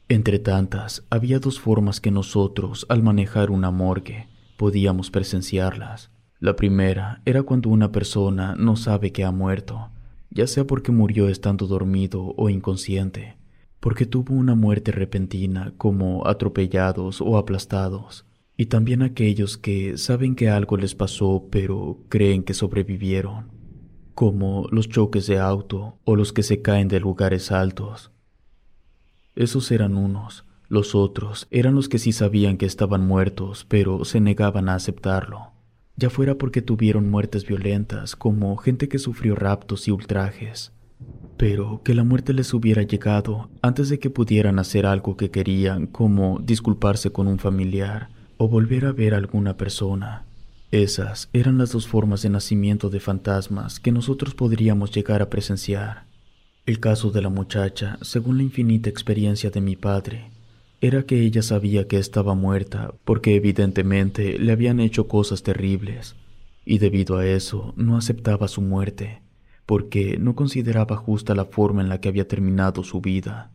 [0.10, 6.12] Entre tantas, había dos formas que nosotros, al manejar una morgue, podíamos presenciarlas.
[6.42, 9.90] La primera era cuando una persona no sabe que ha muerto,
[10.30, 13.36] ya sea porque murió estando dormido o inconsciente,
[13.82, 18.26] porque tuvo una muerte repentina como atropellados o aplastados,
[18.56, 23.50] y también aquellos que saben que algo les pasó pero creen que sobrevivieron,
[24.16, 28.12] como los choques de auto o los que se caen de lugares altos.
[29.36, 34.22] Esos eran unos, los otros eran los que sí sabían que estaban muertos pero se
[34.22, 35.59] negaban a aceptarlo
[36.00, 40.72] ya fuera porque tuvieron muertes violentas, como gente que sufrió raptos y ultrajes,
[41.38, 45.88] pero que la muerte les hubiera llegado antes de que pudieran hacer algo que querían,
[45.88, 50.26] como disculparse con un familiar o volver a ver a alguna persona.
[50.72, 56.06] Esas eran las dos formas de nacimiento de fantasmas que nosotros podríamos llegar a presenciar.
[56.66, 60.32] El caso de la muchacha, según la infinita experiencia de mi padre,
[60.82, 66.16] era que ella sabía que estaba muerta porque evidentemente le habían hecho cosas terribles
[66.64, 69.22] y debido a eso no aceptaba su muerte
[69.66, 73.52] porque no consideraba justa la forma en la que había terminado su vida.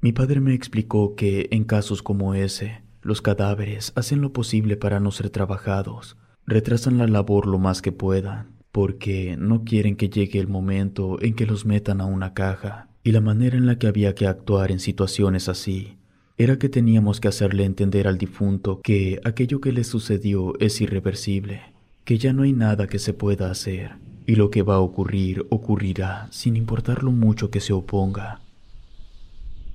[0.00, 5.00] Mi padre me explicó que en casos como ese, los cadáveres hacen lo posible para
[5.00, 10.38] no ser trabajados, retrasan la labor lo más que puedan, porque no quieren que llegue
[10.38, 13.88] el momento en que los metan a una caja, y la manera en la que
[13.88, 15.98] había que actuar en situaciones así
[16.42, 21.62] era que teníamos que hacerle entender al difunto que aquello que le sucedió es irreversible,
[22.04, 23.92] que ya no hay nada que se pueda hacer,
[24.26, 28.40] y lo que va a ocurrir ocurrirá sin importar lo mucho que se oponga.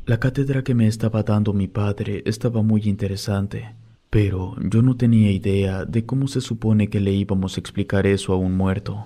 [0.06, 3.76] La cátedra que me estaba dando mi padre estaba muy interesante,
[4.10, 8.34] pero yo no tenía idea de cómo se supone que le íbamos a explicar eso
[8.34, 9.06] a un muerto.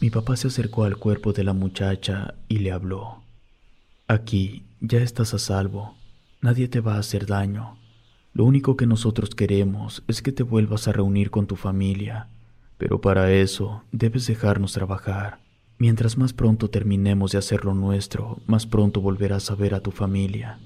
[0.00, 3.22] Mi papá se acercó al cuerpo de la muchacha y le habló.
[4.06, 5.97] Aquí ya estás a salvo.
[6.40, 7.78] Nadie te va a hacer daño.
[8.32, 12.28] Lo único que nosotros queremos es que te vuelvas a reunir con tu familia,
[12.76, 15.40] pero para eso debes dejarnos trabajar.
[15.78, 19.90] Mientras más pronto terminemos de hacer lo nuestro, más pronto volverás a ver a tu
[19.90, 20.60] familia.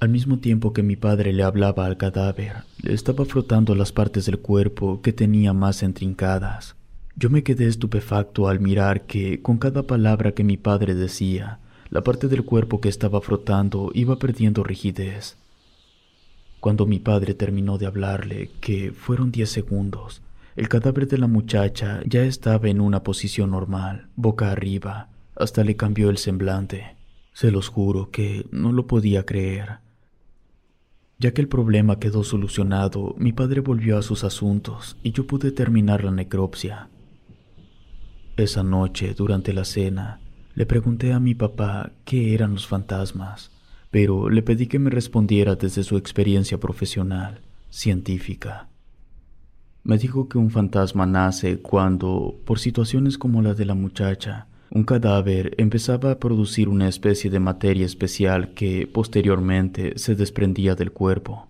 [0.00, 4.26] Al mismo tiempo que mi padre le hablaba al cadáver, le estaba frotando las partes
[4.26, 6.74] del cuerpo que tenía más entrincadas.
[7.14, 11.60] Yo me quedé estupefacto al mirar que, con cada palabra que mi padre decía,
[11.90, 15.36] la parte del cuerpo que estaba frotando iba perdiendo rigidez.
[16.60, 20.22] Cuando mi padre terminó de hablarle, que fueron diez segundos,
[20.56, 25.76] el cadáver de la muchacha ya estaba en una posición normal, boca arriba, hasta le
[25.76, 26.96] cambió el semblante.
[27.34, 29.78] Se los juro que no lo podía creer.
[31.18, 35.52] Ya que el problema quedó solucionado, mi padre volvió a sus asuntos y yo pude
[35.52, 36.88] terminar la necropsia.
[38.36, 40.20] Esa noche, durante la cena,
[40.56, 43.50] le pregunté a mi papá qué eran los fantasmas,
[43.90, 48.70] pero le pedí que me respondiera desde su experiencia profesional, científica.
[49.84, 54.84] Me dijo que un fantasma nace cuando, por situaciones como la de la muchacha, un
[54.84, 61.48] cadáver empezaba a producir una especie de materia especial que posteriormente se desprendía del cuerpo.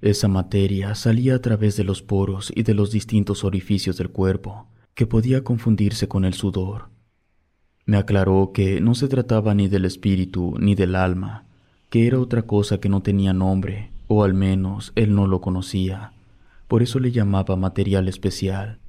[0.00, 4.68] Esa materia salía a través de los poros y de los distintos orificios del cuerpo,
[4.94, 6.95] que podía confundirse con el sudor.
[7.86, 11.44] Me aclaró que no se trataba ni del espíritu ni del alma,
[11.88, 16.12] que era otra cosa que no tenía nombre, o al menos él no lo conocía,
[16.66, 18.80] por eso le llamaba material especial.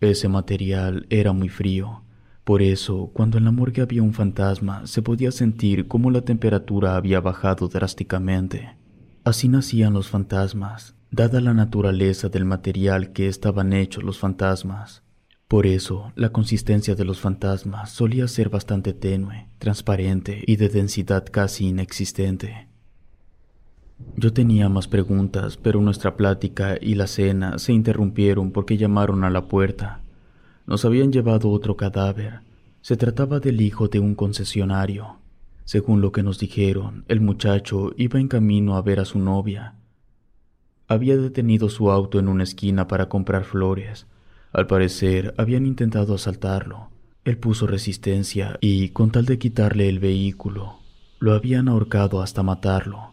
[0.00, 2.02] Ese material era muy frío,
[2.42, 6.96] por eso cuando en la morgue había un fantasma se podía sentir cómo la temperatura
[6.96, 8.76] había bajado drásticamente.
[9.22, 15.02] Así nacían los fantasmas, dada la naturaleza del material que estaban hechos los fantasmas.
[15.48, 21.24] Por eso, la consistencia de los fantasmas solía ser bastante tenue, transparente y de densidad
[21.30, 22.68] casi inexistente.
[24.14, 29.30] Yo tenía más preguntas, pero nuestra plática y la cena se interrumpieron porque llamaron a
[29.30, 30.02] la puerta.
[30.66, 32.40] Nos habían llevado otro cadáver.
[32.82, 35.16] Se trataba del hijo de un concesionario.
[35.64, 39.78] Según lo que nos dijeron, el muchacho iba en camino a ver a su novia,
[40.90, 44.06] había detenido su auto en una esquina para comprar flores.
[44.52, 46.90] Al parecer, habían intentado asaltarlo.
[47.24, 50.78] Él puso resistencia y, con tal de quitarle el vehículo,
[51.18, 53.12] lo habían ahorcado hasta matarlo.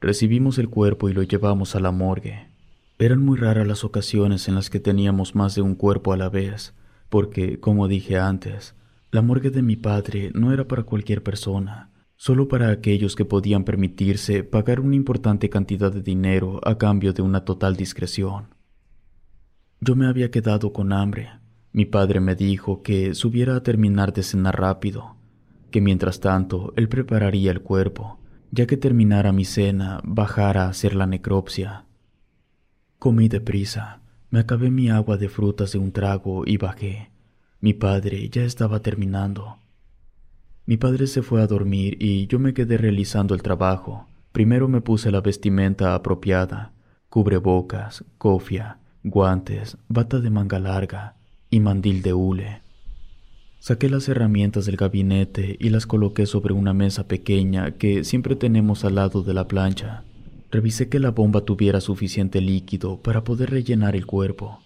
[0.00, 2.48] Recibimos el cuerpo y lo llevamos a la morgue.
[2.98, 6.28] Eran muy raras las ocasiones en las que teníamos más de un cuerpo a la
[6.28, 6.74] vez,
[7.08, 8.74] porque, como dije antes,
[9.10, 13.64] la morgue de mi padre no era para cualquier persona solo para aquellos que podían
[13.64, 18.55] permitirse pagar una importante cantidad de dinero a cambio de una total discreción.
[19.80, 21.28] Yo me había quedado con hambre.
[21.72, 25.16] Mi padre me dijo que subiera a terminar de cenar rápido,
[25.70, 28.18] que mientras tanto él prepararía el cuerpo,
[28.50, 31.84] ya que terminara mi cena, bajara a hacer la necropsia.
[32.98, 37.10] Comí deprisa, me acabé mi agua de frutas de un trago y bajé.
[37.60, 39.58] Mi padre ya estaba terminando.
[40.64, 44.08] Mi padre se fue a dormir y yo me quedé realizando el trabajo.
[44.32, 46.72] Primero me puse la vestimenta apropiada,
[47.10, 51.14] cubrebocas, cofia, guantes, bata de manga larga
[51.48, 52.62] y mandil de hule.
[53.60, 58.84] Saqué las herramientas del gabinete y las coloqué sobre una mesa pequeña que siempre tenemos
[58.84, 60.02] al lado de la plancha.
[60.50, 64.58] Revisé que la bomba tuviera suficiente líquido para poder rellenar el cuerpo.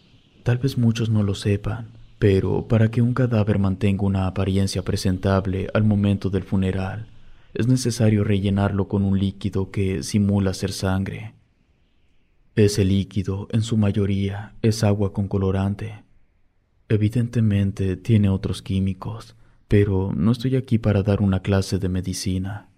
[0.42, 5.68] Tal vez muchos no lo sepan, pero para que un cadáver mantenga una apariencia presentable
[5.74, 7.08] al momento del funeral,
[7.52, 11.34] es necesario rellenarlo con un líquido que simula ser sangre.
[12.56, 16.04] Ese líquido, en su mayoría, es agua con colorante.
[16.88, 19.36] Evidentemente tiene otros químicos,
[19.68, 22.68] pero no estoy aquí para dar una clase de medicina.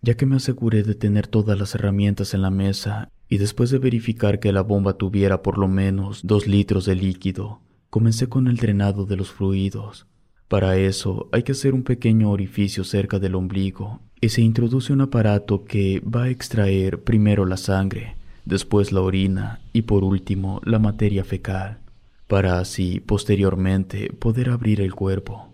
[0.00, 3.78] Ya que me aseguré de tener todas las herramientas en la mesa y después de
[3.78, 7.60] verificar que la bomba tuviera por lo menos dos litros de líquido,
[7.92, 10.06] Comencé con el drenado de los fluidos.
[10.48, 15.02] Para eso hay que hacer un pequeño orificio cerca del ombligo y se introduce un
[15.02, 20.78] aparato que va a extraer primero la sangre, después la orina y por último la
[20.78, 21.78] materia fecal,
[22.26, 25.48] para así posteriormente poder abrir el cuerpo.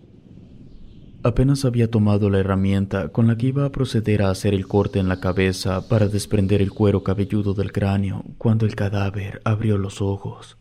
[1.21, 4.99] Apenas había tomado la herramienta con la que iba a proceder a hacer el corte
[4.99, 10.01] en la cabeza para desprender el cuero cabelludo del cráneo cuando el cadáver abrió los
[10.01, 10.57] ojos.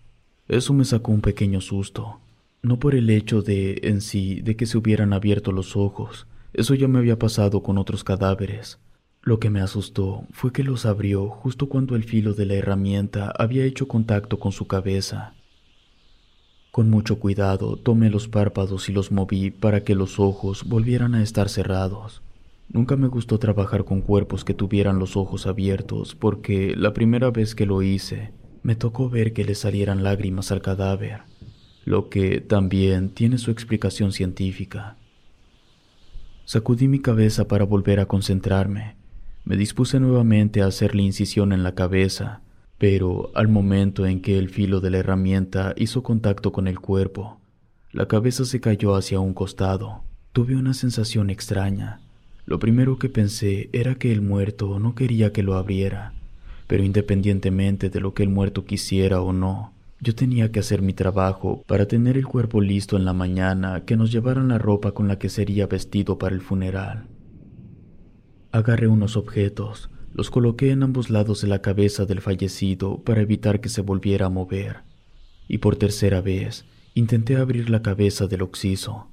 [0.49, 2.21] Eso me sacó un pequeño susto,
[2.63, 6.75] no por el hecho de en sí de que se hubieran abierto los ojos, eso
[6.75, 8.81] ya me había pasado con otros cadáveres.
[9.29, 13.31] Lo que me asustó fue que los abrió justo cuando el filo de la herramienta
[13.37, 15.35] había hecho contacto con su cabeza.
[16.71, 21.23] Con mucho cuidado tomé los párpados y los moví para que los ojos volvieran a
[21.23, 22.23] estar cerrados.
[22.71, 27.55] Nunca me gustó trabajar con cuerpos que tuvieran los ojos abiertos porque la primera vez
[27.55, 31.25] que lo hice me tocó ver que le salieran lágrimas al cadáver,
[31.85, 34.97] lo que también tiene su explicación científica.
[36.47, 38.98] Sacudí mi cabeza para volver a concentrarme.
[39.49, 42.43] Me dispuse nuevamente a hacer la incisión en la cabeza,
[42.77, 47.41] pero al momento en que el filo de la herramienta hizo contacto con el cuerpo,
[47.91, 50.05] la cabeza se cayó hacia un costado.
[50.33, 52.01] Tuve una sensación extraña.
[52.45, 56.13] Lo primero que pensé era que el muerto no quería que lo abriera
[56.69, 60.93] pero independientemente de lo que el muerto quisiera o no, yo tenía que hacer mi
[60.93, 65.09] trabajo para tener el cuerpo listo en la mañana que nos llevaran la ropa con
[65.09, 67.07] la que sería vestido para el funeral.
[68.51, 73.61] Agarré unos objetos, los coloqué en ambos lados de la cabeza del fallecido para evitar
[73.61, 74.79] que se volviera a mover,
[75.49, 79.09] y por tercera vez intenté abrir la cabeza del occiso.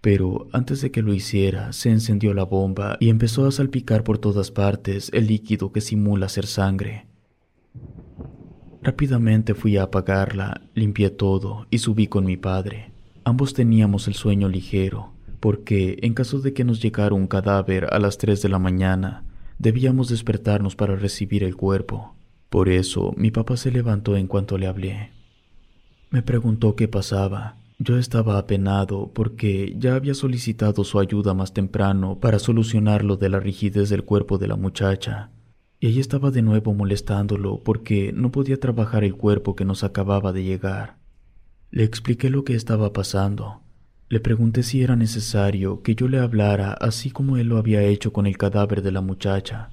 [0.00, 4.18] Pero antes de que lo hiciera, se encendió la bomba y empezó a salpicar por
[4.18, 7.06] todas partes el líquido que simula ser sangre.
[8.82, 12.92] Rápidamente fui a apagarla, limpié todo y subí con mi padre.
[13.24, 15.13] Ambos teníamos el sueño ligero,
[15.44, 19.24] porque en caso de que nos llegara un cadáver a las tres de la mañana,
[19.58, 22.14] debíamos despertarnos para recibir el cuerpo.
[22.48, 25.10] Por eso mi papá se levantó en cuanto le hablé.
[26.08, 27.58] Me preguntó qué pasaba.
[27.78, 33.28] Yo estaba apenado porque ya había solicitado su ayuda más temprano para solucionar lo de
[33.28, 35.30] la rigidez del cuerpo de la muchacha,
[35.78, 40.32] y ella estaba de nuevo molestándolo porque no podía trabajar el cuerpo que nos acababa
[40.32, 40.96] de llegar.
[41.70, 43.63] Le expliqué lo que estaba pasando.
[44.08, 48.12] Le pregunté si era necesario que yo le hablara así como él lo había hecho
[48.12, 49.70] con el cadáver de la muchacha,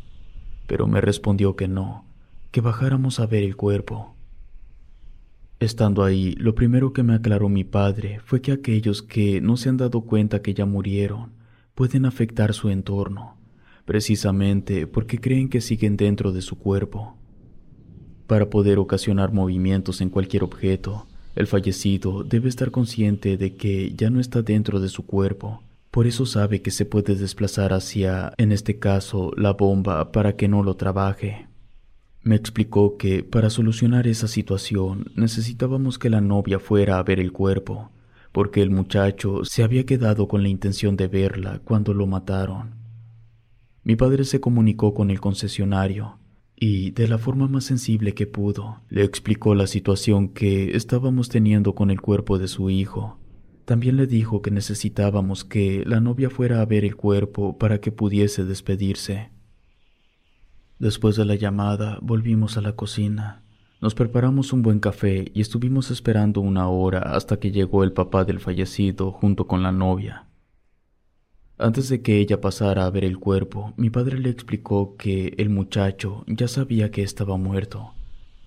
[0.68, 2.06] pero me respondió que no,
[2.52, 4.16] que bajáramos a ver el cuerpo.
[5.60, 9.70] Estando ahí, lo primero que me aclaró mi padre fue que aquellos que no se
[9.70, 11.34] han dado cuenta que ya murieron
[11.76, 13.42] pueden afectar su entorno
[13.86, 17.18] precisamente porque creen que siguen dentro de su cuerpo.
[18.28, 24.10] Para poder ocasionar movimientos en cualquier objeto, el fallecido debe estar consciente de que ya
[24.10, 25.62] no está dentro de su cuerpo,
[25.92, 30.48] por eso sabe que se puede desplazar hacia, en este caso, la bomba para que
[30.48, 31.48] no lo trabaje.
[32.24, 37.32] Me explicó que para solucionar esa situación necesitábamos que la novia fuera a ver el
[37.32, 37.92] cuerpo,
[38.32, 42.76] porque el muchacho se había quedado con la intención de verla cuando lo mataron.
[43.84, 46.20] Mi padre se comunicó con el concesionario
[46.64, 51.74] y, de la forma más sensible que pudo, le explicó la situación que estábamos teniendo
[51.74, 53.18] con el cuerpo de su hijo.
[53.66, 57.92] También le dijo que necesitábamos que la novia fuera a ver el cuerpo para que
[57.92, 59.32] pudiese despedirse.
[60.78, 63.44] Después de la llamada, volvimos a la cocina.
[63.82, 68.24] Nos preparamos un buen café y estuvimos esperando una hora hasta que llegó el papá
[68.24, 70.28] del fallecido junto con la novia.
[71.62, 75.52] Antes de que ella pasara a ver el cuerpo, mi padre le explicó que el
[75.52, 77.92] muchacho ya sabía que estaba muerto.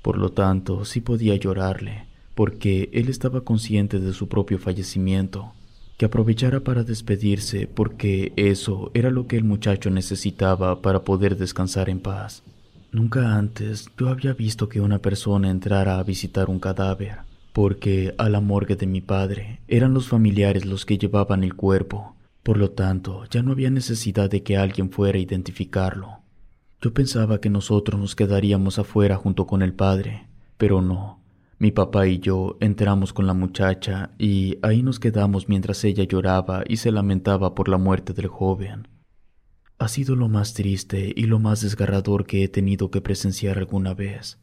[0.03, 5.53] Por lo tanto, sí podía llorarle, porque él estaba consciente de su propio fallecimiento,
[5.97, 11.89] que aprovechara para despedirse porque eso era lo que el muchacho necesitaba para poder descansar
[11.91, 12.43] en paz.
[12.91, 17.19] Nunca antes yo había visto que una persona entrara a visitar un cadáver,
[17.53, 22.14] porque a la morgue de mi padre eran los familiares los que llevaban el cuerpo
[22.45, 26.21] por lo tanto, ya no había necesidad de que alguien fuera a identificarlo.
[26.79, 30.29] Yo pensaba que nosotros nos quedaríamos afuera junto con el padre,
[30.59, 31.23] pero no.
[31.59, 36.65] Mi papá y yo entramos con la muchacha y ahí nos quedamos mientras ella lloraba
[36.69, 38.89] y se lamentaba por la muerte del joven.
[39.79, 43.95] Ha sido lo más triste y lo más desgarrador que he tenido que presenciar alguna
[43.95, 44.39] vez.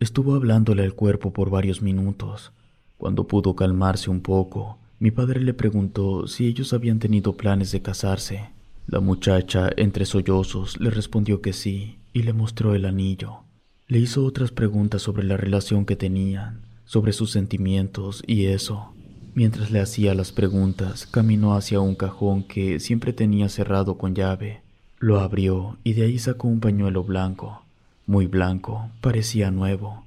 [0.00, 2.52] Estuvo hablándole al cuerpo por varios minutos.
[2.96, 7.82] Cuando pudo calmarse un poco, mi padre le preguntó si ellos habían tenido planes de
[7.82, 8.50] casarse.
[8.86, 13.44] La muchacha, entre sollozos, le respondió que sí y le mostró el anillo.
[13.86, 18.92] Le hizo otras preguntas sobre la relación que tenían, sobre sus sentimientos y eso.
[19.34, 24.62] Mientras le hacía las preguntas, caminó hacia un cajón que siempre tenía cerrado con llave.
[24.98, 27.62] Lo abrió y de ahí sacó un pañuelo blanco,
[28.04, 30.04] muy blanco, parecía nuevo.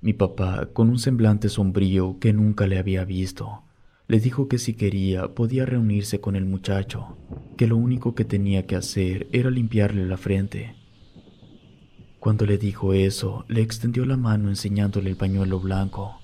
[0.00, 3.62] Mi papá, con un semblante sombrío que nunca le había visto,
[4.08, 7.18] le dijo que si quería podía reunirse con el muchacho,
[7.58, 10.74] que lo único que tenía que hacer era limpiarle la frente.
[12.18, 16.20] Cuando le dijo eso, le extendió la mano enseñándole el pañuelo blanco.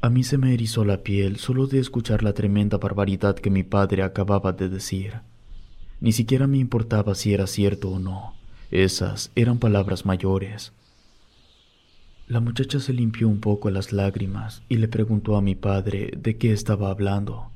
[0.00, 3.64] A mí se me erizó la piel solo de escuchar la tremenda barbaridad que mi
[3.64, 5.14] padre acababa de decir.
[6.00, 8.34] Ni siquiera me importaba si era cierto o no.
[8.70, 10.72] Esas eran palabras mayores.
[12.28, 16.36] La muchacha se limpió un poco las lágrimas y le preguntó a mi padre de
[16.36, 17.52] qué estaba hablando.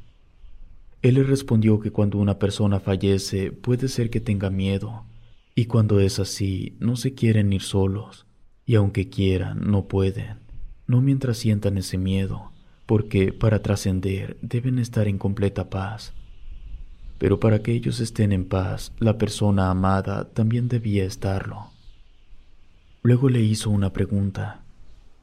[1.03, 5.07] Él le respondió que cuando una persona fallece puede ser que tenga miedo,
[5.57, 8.27] y cuando es así no se quieren ir solos,
[8.65, 10.39] y aunque quieran no pueden,
[10.87, 12.53] no mientras sientan ese miedo,
[12.87, 16.13] porque para trascender deben estar en completa paz.
[17.19, 21.71] Pero para que ellos estén en paz, la persona amada también debía estarlo.
[23.03, 24.63] Luego le hizo una pregunta.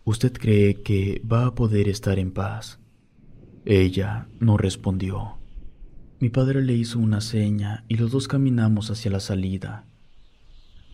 [0.04, 2.80] ¿Usted cree que va a poder estar en paz?
[3.66, 5.38] Ella no respondió.
[6.20, 9.86] Mi padre le hizo una seña y los dos caminamos hacia la salida.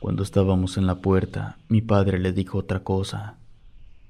[0.02, 3.38] Cuando estábamos en la puerta, mi padre le dijo otra cosa.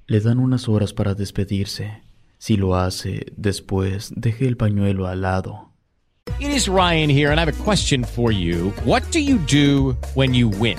[0.08, 2.02] Le dan unas horas para despedirse.
[2.38, 5.70] Si lo hace, después deje el pañuelo al lado.
[6.40, 8.72] It is Ryan here, and I have a question for you.
[8.84, 10.78] What do you do when you win?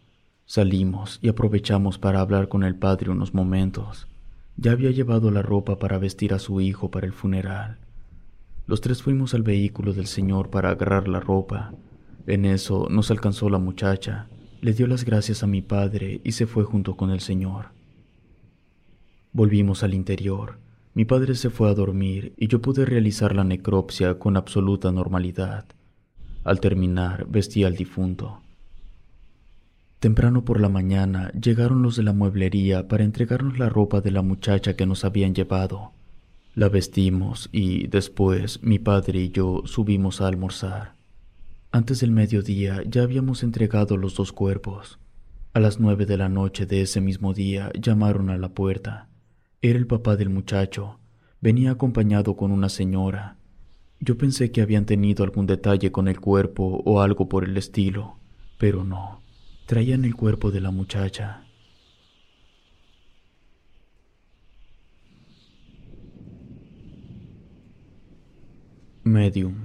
[0.51, 4.09] Salimos y aprovechamos para hablar con el padre unos momentos.
[4.57, 7.77] Ya había llevado la ropa para vestir a su hijo para el funeral.
[8.67, 11.73] Los tres fuimos al vehículo del señor para agarrar la ropa.
[12.27, 14.27] En eso nos alcanzó la muchacha,
[14.59, 17.67] le dio las gracias a mi padre y se fue junto con el señor.
[19.31, 20.57] Volvimos al interior.
[20.93, 25.63] Mi padre se fue a dormir y yo pude realizar la necropsia con absoluta normalidad.
[26.43, 28.41] Al terminar, vestí al difunto.
[30.01, 34.23] Temprano por la mañana llegaron los de la mueblería para entregarnos la ropa de la
[34.23, 35.91] muchacha que nos habían llevado.
[36.55, 40.95] La vestimos y después mi padre y yo subimos a almorzar.
[41.71, 44.97] Antes del mediodía ya habíamos entregado los dos cuerpos.
[45.53, 49.07] A las nueve de la noche de ese mismo día llamaron a la puerta.
[49.61, 50.97] Era el papá del muchacho.
[51.41, 53.37] Venía acompañado con una señora.
[53.99, 58.15] Yo pensé que habían tenido algún detalle con el cuerpo o algo por el estilo,
[58.57, 59.20] pero no.
[59.71, 61.45] Traían el cuerpo de la muchacha.
[69.05, 69.55] Medium.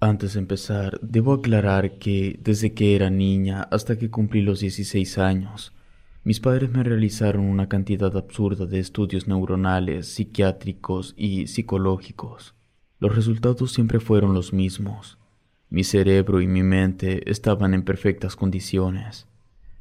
[0.00, 5.18] Antes de empezar, debo aclarar que desde que era niña hasta que cumplí los 16
[5.18, 5.72] años,
[6.24, 12.56] mis padres me realizaron una cantidad absurda de estudios neuronales, psiquiátricos y psicológicos.
[12.98, 15.17] Los resultados siempre fueron los mismos.
[15.70, 19.26] Mi cerebro y mi mente estaban en perfectas condiciones.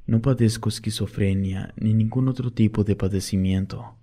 [0.06, 3.96] No padezco esquizofrenia ni ningún otro tipo de padecimiento.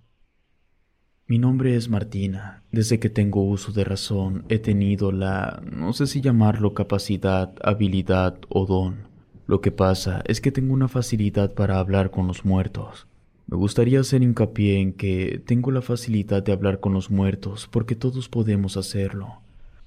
[1.26, 2.62] Mi nombre es Martina.
[2.72, 8.38] Desde que tengo uso de razón he tenido la, no sé si llamarlo capacidad, habilidad
[8.48, 9.08] o don.
[9.46, 13.06] Lo que pasa es que tengo una facilidad para hablar con los muertos.
[13.46, 17.94] Me gustaría hacer hincapié en que tengo la facilidad de hablar con los muertos porque
[17.94, 19.43] todos podemos hacerlo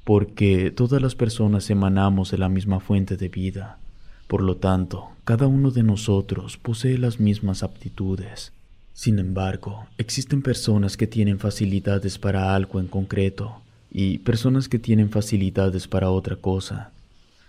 [0.07, 3.77] porque todas las personas emanamos de la misma fuente de vida.
[4.27, 8.53] Por lo tanto, cada uno de nosotros posee las mismas aptitudes.
[8.93, 13.57] Sin embargo, existen personas que tienen facilidades para algo en concreto
[13.91, 16.91] y personas que tienen facilidades para otra cosa.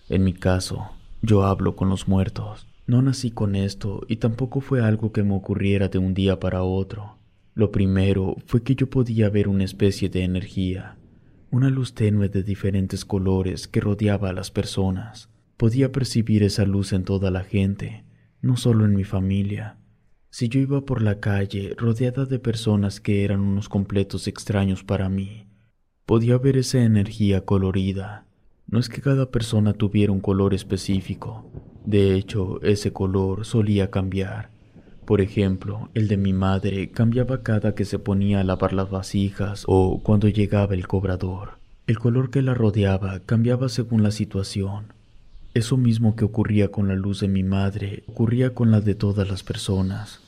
[0.09, 0.91] En mi caso,
[1.23, 2.67] yo hablo con los muertos.
[2.89, 6.65] No nací con esto y tampoco fue algo que me ocurriera de un día para
[6.65, 7.15] otro.
[7.55, 10.97] Lo primero fue que yo podía ver una especie de energía,
[11.51, 15.31] una luz tenue de diferentes colores que rodeaba a las personas.
[15.57, 18.05] Podía percibir esa luz en toda la gente,
[18.43, 19.79] no solo en mi familia.
[20.31, 25.09] Si yo iba por la calle rodeada de personas que eran unos completos extraños para
[25.09, 25.47] mí,
[26.05, 28.27] podía ver esa energía colorida.
[28.67, 31.51] No es que cada persona tuviera un color específico,
[31.87, 34.58] de hecho ese color solía cambiar.
[35.09, 39.65] Por ejemplo, el de mi madre cambiaba cada que se ponía a lavar las vasijas
[39.67, 41.53] o cuando llegaba el cobrador.
[41.87, 44.93] El color que la rodeaba cambiaba según la situación.
[45.55, 49.27] Eso mismo que ocurría con la luz de mi madre ocurría con la de todas
[49.27, 50.21] las personas.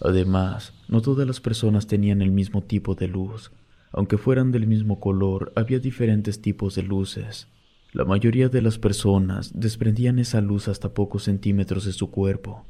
[0.00, 3.50] Además, no todas las personas tenían el mismo tipo de luz.
[3.90, 7.48] Aunque fueran del mismo color, había diferentes tipos de luces.
[7.92, 12.64] La mayoría de las personas desprendían esa luz hasta pocos centímetros de su cuerpo,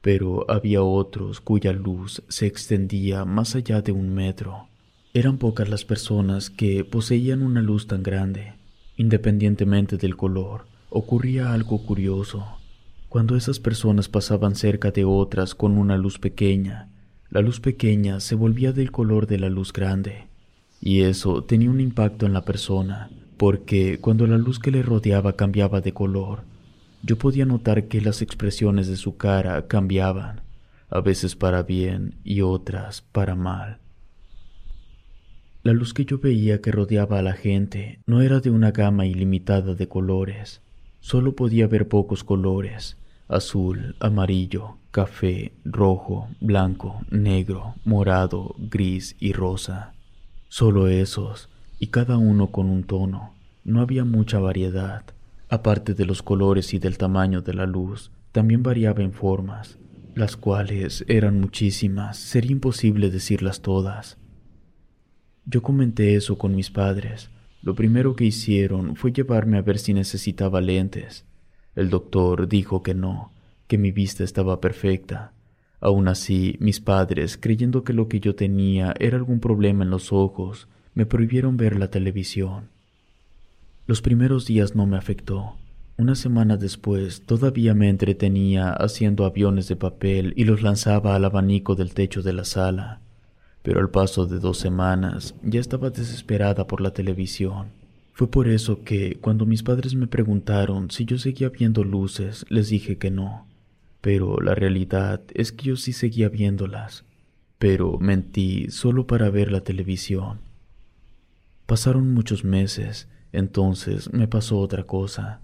[0.00, 4.68] pero había otros cuya luz se extendía más allá de un metro.
[5.14, 8.54] Eran pocas las personas que poseían una luz tan grande.
[8.96, 12.46] Independientemente del color, ocurría algo curioso.
[13.08, 16.88] Cuando esas personas pasaban cerca de otras con una luz pequeña,
[17.30, 20.26] la luz pequeña se volvía del color de la luz grande.
[20.80, 25.34] Y eso tenía un impacto en la persona, porque cuando la luz que le rodeaba
[25.34, 26.42] cambiaba de color,
[27.02, 30.42] yo podía notar que las expresiones de su cara cambiaban,
[30.90, 33.78] a veces para bien y otras para mal.
[35.62, 39.06] La luz que yo veía que rodeaba a la gente no era de una gama
[39.06, 40.62] ilimitada de colores.
[41.00, 42.96] Solo podía ver pocos colores.
[43.28, 49.92] Azul, amarillo, café, rojo, blanco, negro, morado, gris y rosa.
[50.48, 53.34] Solo esos, y cada uno con un tono.
[53.64, 55.02] No había mucha variedad.
[55.48, 59.78] Aparte de los colores y del tamaño de la luz, también variaba en formas,
[60.14, 64.18] las cuales eran muchísimas, sería imposible decirlas todas.
[65.46, 67.30] Yo comenté eso con mis padres.
[67.62, 71.24] Lo primero que hicieron fue llevarme a ver si necesitaba lentes.
[71.74, 73.32] El doctor dijo que no,
[73.66, 75.32] que mi vista estaba perfecta.
[75.80, 80.12] Aún así, mis padres, creyendo que lo que yo tenía era algún problema en los
[80.12, 82.68] ojos, me prohibieron ver la televisión.
[83.88, 85.56] Los primeros días no me afectó.
[85.96, 91.74] Una semana después todavía me entretenía haciendo aviones de papel y los lanzaba al abanico
[91.74, 93.00] del techo de la sala
[93.68, 97.66] pero al paso de dos semanas ya estaba desesperada por la televisión.
[98.14, 102.70] Fue por eso que, cuando mis padres me preguntaron si yo seguía viendo luces, les
[102.70, 103.46] dije que no.
[104.00, 107.04] Pero la realidad es que yo sí seguía viéndolas.
[107.58, 110.40] Pero mentí solo para ver la televisión.
[111.66, 115.40] Pasaron muchos meses, entonces me pasó otra cosa.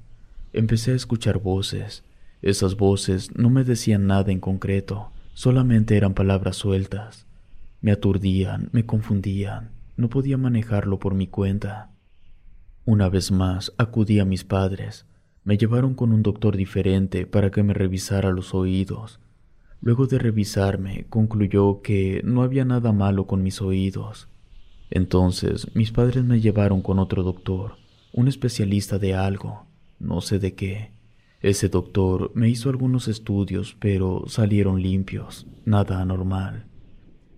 [0.53, 2.05] Empecé a escuchar voces.
[2.43, 7.27] Esas voces no me decían nada en concreto, solamente eran palabras sueltas.
[7.81, 11.91] Me aturdían, me confundían, no podía manejarlo por mi cuenta.
[12.85, 15.07] Una vez más acudí a mis padres.
[15.43, 19.21] Me llevaron con un doctor diferente para que me revisara los oídos.
[19.81, 24.29] Luego de revisarme, concluyó que no había nada malo con mis oídos.
[24.95, 27.77] Entonces mis padres me llevaron con otro doctor,
[28.13, 29.67] un especialista de algo,
[29.99, 30.93] no sé de qué.
[31.43, 36.67] Ese doctor me hizo algunos estudios, pero salieron limpios, nada anormal.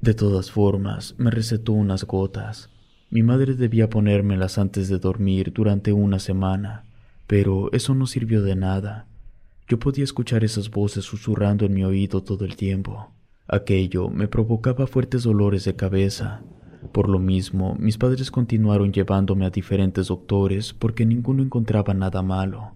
[0.02, 2.68] De todas formas, me recetó unas gotas.
[3.09, 6.84] Mi madre debía ponérmelas antes de dormir durante una semana,
[7.26, 9.09] pero eso no sirvió de nada.
[9.66, 13.12] Yo podía escuchar esas voces susurrando en mi oído todo el tiempo.
[13.48, 16.42] Aquello me provocaba fuertes dolores de cabeza.
[16.93, 22.72] Por lo mismo, mis padres continuaron llevándome a diferentes doctores porque ninguno encontraba nada malo.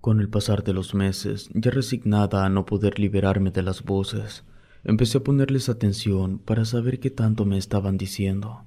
[0.00, 4.44] Con el pasar de los meses, ya resignada a no poder liberarme de las voces,
[4.86, 8.64] Empecé a ponerles atención para saber qué tanto me estaban diciendo.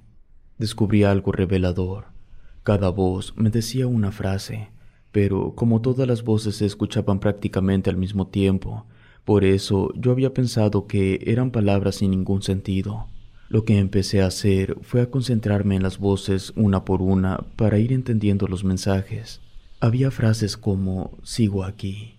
[0.58, 2.05] Descubrí algo revelador.
[2.64, 4.72] Cada voz me decía una frase,
[5.12, 8.88] pero como todas las voces se escuchaban prácticamente al mismo tiempo,
[9.26, 13.05] por eso yo había pensado que eran palabras sin ningún sentido.
[13.50, 17.80] Lo que empecé a hacer fue a concentrarme en las voces una por una para
[17.80, 19.41] ir entendiendo los mensajes.
[19.80, 22.16] Había frases como sigo aquí,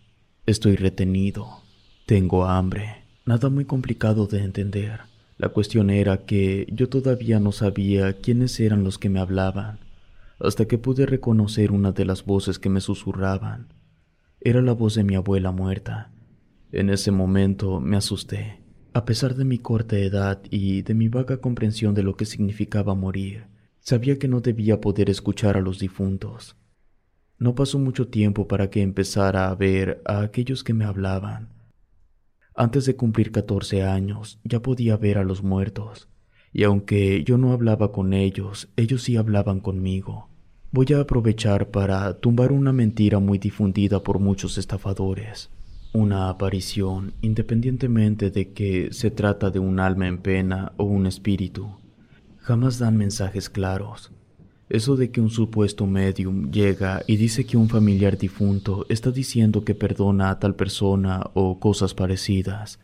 [0.46, 1.62] estoy retenido,
[2.06, 2.98] tengo hambre,
[3.28, 5.00] Nada muy complicado de entender.
[5.36, 9.80] La cuestión era que yo todavía no sabía quiénes eran los que me hablaban,
[10.40, 13.74] hasta que pude reconocer una de las voces que me susurraban.
[14.40, 16.10] Era la voz de mi abuela muerta.
[16.72, 18.57] En ese momento me asusté.
[18.98, 22.96] A pesar de mi corta edad y de mi vaga comprensión de lo que significaba
[22.96, 23.44] morir,
[23.78, 26.56] sabía que no debía poder escuchar a los difuntos.
[27.38, 31.50] No pasó mucho tiempo para que empezara a ver a aquellos que me hablaban
[32.56, 36.08] antes de cumplir catorce años ya podía ver a los muertos,
[36.52, 40.28] y aunque yo no hablaba con ellos, ellos sí hablaban conmigo.
[40.72, 45.50] Voy a aprovechar para tumbar una mentira muy difundida por muchos estafadores.
[45.92, 51.68] Una aparición, independientemente de que se trata de un alma en pena o un espíritu,
[52.40, 54.12] jamás dan mensajes claros.
[54.68, 59.64] Eso de que un supuesto medium llega y dice que un familiar difunto está diciendo
[59.64, 62.78] que perdona a tal persona o cosas parecidas.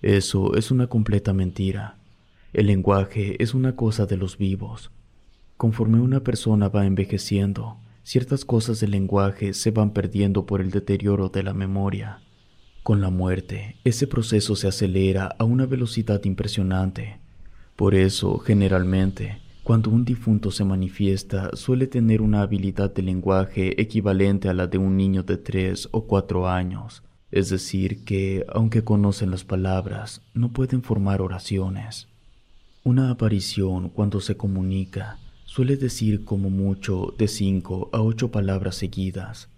[0.00, 1.98] Eso es una completa mentira.
[2.54, 4.90] El lenguaje es una cosa de los vivos.
[5.58, 11.28] Conforme una persona va envejeciendo, ciertas cosas del lenguaje se van perdiendo por el deterioro
[11.28, 12.20] de la memoria.
[12.82, 17.20] Con la muerte, ese proceso se acelera a una velocidad impresionante.
[17.76, 24.48] Por eso, generalmente, cuando un difunto se manifiesta, suele tener una habilidad de lenguaje equivalente
[24.48, 29.30] a la de un niño de tres o cuatro años, es decir, que, aunque conocen
[29.30, 32.08] las palabras, no pueden formar oraciones.
[32.82, 35.18] Una aparición, cuando se comunica,
[35.50, 39.50] suele decir como mucho de cinco a ocho palabras seguidas,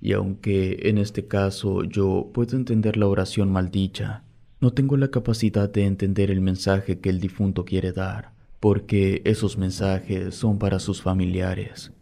[0.00, 4.24] y aunque en este caso yo puedo entender la oración maldicha,
[4.58, 9.58] no tengo la capacidad de entender el mensaje que el difunto quiere dar porque esos
[9.58, 11.92] mensajes son para sus familiares.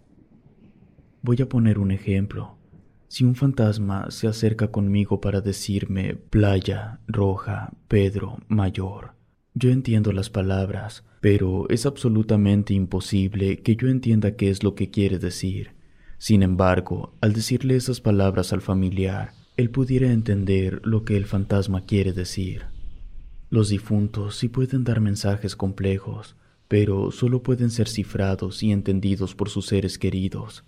[1.21, 2.57] Voy a poner un ejemplo.
[3.09, 9.17] Si un fantasma se acerca conmigo para decirme playa, roja, Pedro, mayor,
[9.59, 14.91] Yo entiendo las palabras, pero es absolutamente imposible que yo entienda qué es lo que
[14.93, 15.73] quiere decir.
[16.19, 21.85] Sin embargo, al decirle esas palabras al familiar, él pudiera entender lo que el fantasma
[21.85, 22.67] quiere decir.
[23.51, 26.37] Los difuntos sí pueden dar mensajes complejos,
[26.69, 30.63] pero solo pueden ser cifrados y entendidos por sus seres queridos,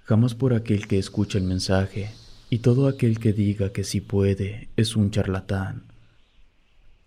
[0.00, 2.10] jamás por aquel que escucha el mensaje,
[2.50, 5.91] y todo aquel que diga que sí puede es un charlatán.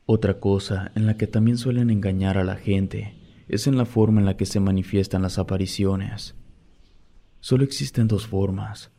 [0.07, 3.15] Otra cosa en la que también suelen engañar a la gente
[3.47, 6.35] es en la forma en la que se manifiestan las apariciones.
[7.39, 8.91] Solo existen dos formas,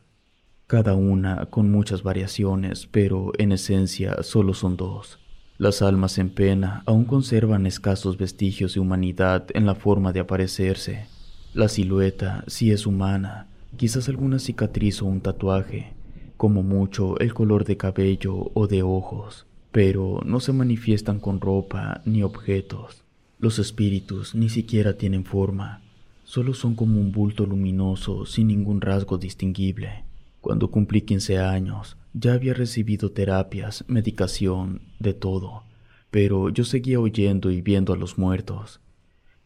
[0.66, 5.20] cada una con muchas variaciones, pero en esencia solo son dos.
[5.58, 11.06] Las almas en pena aún conservan escasos vestigios de humanidad en la forma de aparecerse.
[11.54, 13.46] La silueta sí es humana,
[13.76, 15.94] quizás alguna cicatriz o un tatuaje,
[16.36, 19.45] como mucho el color de cabello o de ojos,
[19.76, 23.02] pero no se manifiestan con ropa ni objetos.
[23.38, 25.82] Los espíritus ni siquiera tienen forma,
[26.24, 30.02] Solo son como un bulto luminoso sin ningún rasgo distinguible.
[30.40, 35.62] Cuando cumplí 15 años, ya había recibido terapias, medicación, de todo,
[36.10, 38.80] pero yo seguía oyendo y viendo a los muertos.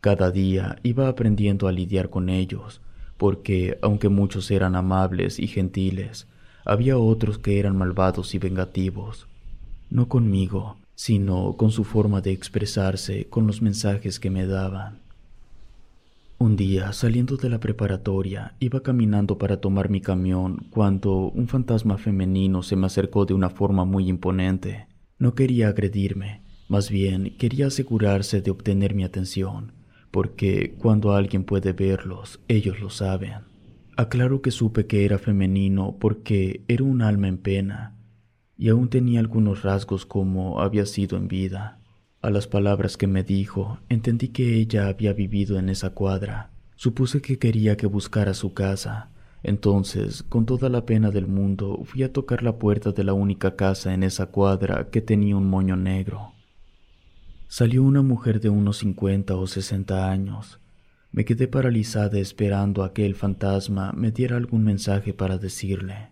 [0.01, 2.81] Cada día iba aprendiendo a lidiar con ellos,
[3.17, 6.29] porque aunque muchos eran amables y gentiles,
[6.65, 9.27] había otros que eran malvados y vengativos.
[9.91, 15.01] No conmigo, sino con su forma de expresarse, con los mensajes que me daban.
[16.39, 21.99] Un día, saliendo de la preparatoria, iba caminando para tomar mi camión cuando un fantasma
[21.99, 24.87] femenino se me acercó de una forma muy imponente.
[25.19, 29.73] No quería agredirme, más bien quería asegurarse de obtener mi atención,
[30.11, 33.41] porque cuando alguien puede verlos, ellos lo saben.
[33.97, 37.97] Aclaro que supe que era femenino porque era un alma en pena,
[38.61, 41.79] y aún tenía algunos rasgos como había sido en vida.
[42.21, 46.51] A las palabras que me dijo, entendí que ella había vivido en esa cuadra.
[46.77, 49.09] Supuse que quería que buscara su casa.
[49.43, 53.57] Entonces, con toda la pena del mundo, fui a tocar la puerta de la única
[53.57, 56.35] casa en esa cuadra que tenía un moño negro.
[57.49, 60.61] Salió una mujer de unos cincuenta o sesenta años.
[61.13, 66.11] Me quedé paralizada esperando a que el fantasma me diera algún mensaje para decirle.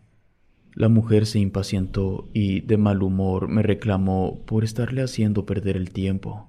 [0.79, 5.91] La mujer se impacientó y, de mal humor, me reclamó por estarle haciendo perder el
[5.91, 6.47] tiempo.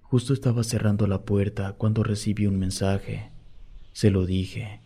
[0.00, 3.32] Justo estaba cerrando la puerta cuando recibí un mensaje.
[3.92, 4.80] Se lo dije.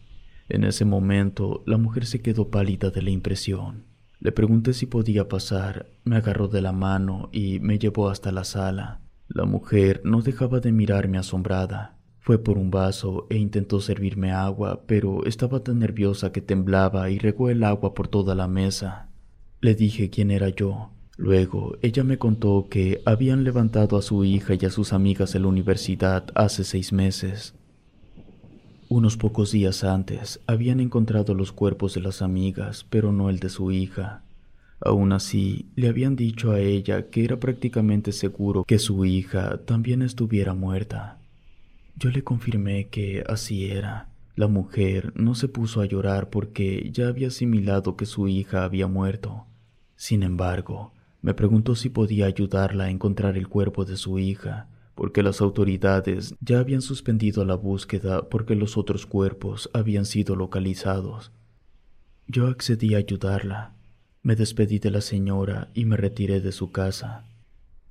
[0.48, 3.84] En ese momento, la mujer se quedó pálida de la impresión.
[4.20, 8.44] Le pregunté si podía pasar, me agarró de la mano y me llevó hasta la
[8.44, 9.02] sala.
[9.28, 11.98] La mujer no dejaba de mirarme asombrada.
[12.22, 17.18] Fue por un vaso e intentó servirme agua, pero estaba tan nerviosa que temblaba y
[17.18, 19.08] regó el agua por toda la mesa.
[19.60, 20.90] Le dije quién era yo.
[21.16, 25.40] Luego ella me contó que habían levantado a su hija y a sus amigas de
[25.40, 27.54] la universidad hace seis meses.
[28.88, 33.48] Unos pocos días antes habían encontrado los cuerpos de las amigas, pero no el de
[33.48, 34.22] su hija.
[34.80, 40.02] Aún así, le habían dicho a ella que era prácticamente seguro que su hija también
[40.02, 41.18] estuviera muerta.
[41.96, 44.08] Yo le confirmé que así era.
[44.34, 48.86] La mujer no se puso a llorar porque ya había asimilado que su hija había
[48.86, 49.46] muerto.
[49.94, 55.22] Sin embargo, me preguntó si podía ayudarla a encontrar el cuerpo de su hija, porque
[55.22, 61.30] las autoridades ya habían suspendido la búsqueda porque los otros cuerpos habían sido localizados.
[62.26, 63.74] Yo accedí a ayudarla.
[64.22, 67.24] Me despedí de la señora y me retiré de su casa.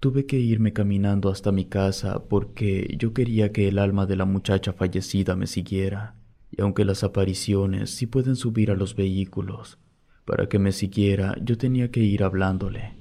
[0.02, 4.26] Tuve que irme caminando hasta mi casa porque yo quería que el alma de la
[4.26, 6.16] muchacha fallecida me siguiera,
[6.50, 9.78] y aunque las apariciones sí pueden subir a los vehículos,
[10.26, 12.96] para que me siguiera yo tenía que ir hablándole.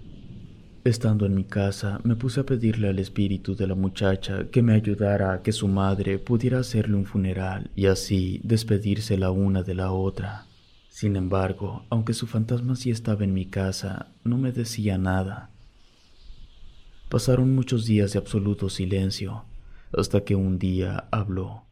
[0.84, 4.74] Estando en mi casa, me puse a pedirle al espíritu de la muchacha que me
[4.74, 9.74] ayudara a que su madre pudiera hacerle un funeral y así despedirse la una de
[9.74, 10.44] la otra.
[10.90, 15.49] Sin embargo, aunque su fantasma sí estaba en mi casa, no me decía nada
[17.10, 19.44] Pasaron muchos días de absoluto silencio,
[19.92, 21.64] hasta que un día habló.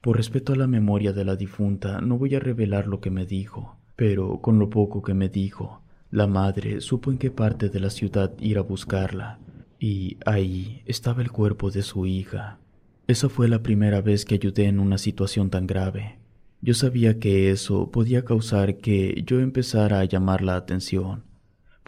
[0.00, 3.26] Por respeto a la memoria de la difunta, no voy a revelar lo que me
[3.26, 7.78] dijo, pero con lo poco que me dijo, la madre supo en qué parte de
[7.78, 9.38] la ciudad ir a buscarla,
[9.78, 12.58] y ahí estaba el cuerpo de su hija.
[13.06, 16.18] Esa fue la primera vez que ayudé en una situación tan grave.
[16.60, 21.22] Yo sabía que eso podía causar que yo empezara a llamar la atención,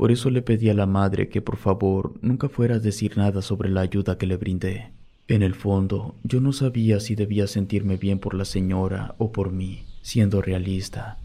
[0.01, 3.43] por eso le pedí a la madre que por favor nunca fuera a decir nada
[3.43, 4.93] sobre la ayuda que le brindé.
[5.29, 9.53] En el fondo, yo no sabía si debía sentirme bien por la señora o por
[9.53, 11.19] mí, siendo realista.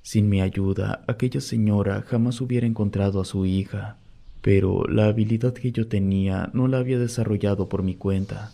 [0.00, 3.98] Sin mi ayuda, aquella señora jamás hubiera encontrado a su hija.
[4.40, 8.52] pero la habilidad que yo tenía no la había desarrollado por mi cuenta.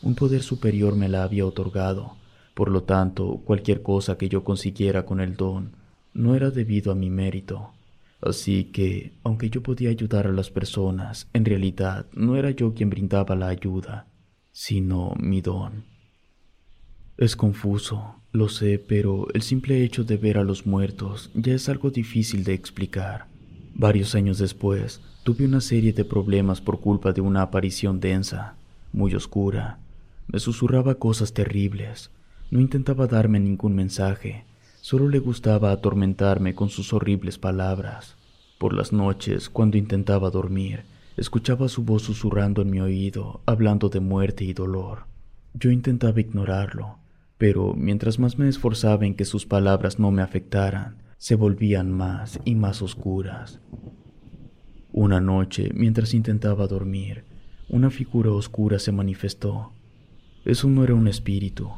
[0.00, 2.16] Un poder superior me la había otorgado,
[2.54, 5.72] por lo tanto, cualquier cosa que yo consiguiera con el don
[6.14, 7.72] no era debido a mi mérito.
[8.20, 12.90] Así que, aunque yo podía ayudar a las personas, en realidad no era yo quien
[12.90, 14.08] brindaba la ayuda,
[14.52, 15.84] sino mi don.
[17.16, 21.68] Es confuso, lo sé, pero el simple hecho de ver a los muertos ya es
[21.68, 23.26] algo difícil de explicar.
[23.74, 28.56] Varios años después, tuve una serie de problemas por culpa de una aparición densa,
[28.92, 29.78] muy oscura.
[30.26, 32.10] Me susurraba cosas terribles.
[32.50, 34.44] No intentaba darme ningún mensaje,
[34.80, 38.16] solo le gustaba atormentarme con sus horribles palabras.
[38.58, 40.84] Por las noches, cuando intentaba dormir,
[41.16, 45.04] escuchaba su voz susurrando en mi oído, hablando de muerte y dolor.
[45.54, 46.98] Yo intentaba ignorarlo,
[47.38, 52.40] pero mientras más me esforzaba en que sus palabras no me afectaran, se volvían más
[52.44, 53.60] y más oscuras.
[54.92, 57.24] Una noche, mientras intentaba dormir,
[57.68, 59.72] una figura oscura se manifestó.
[60.44, 61.70] Eso no era un espíritu.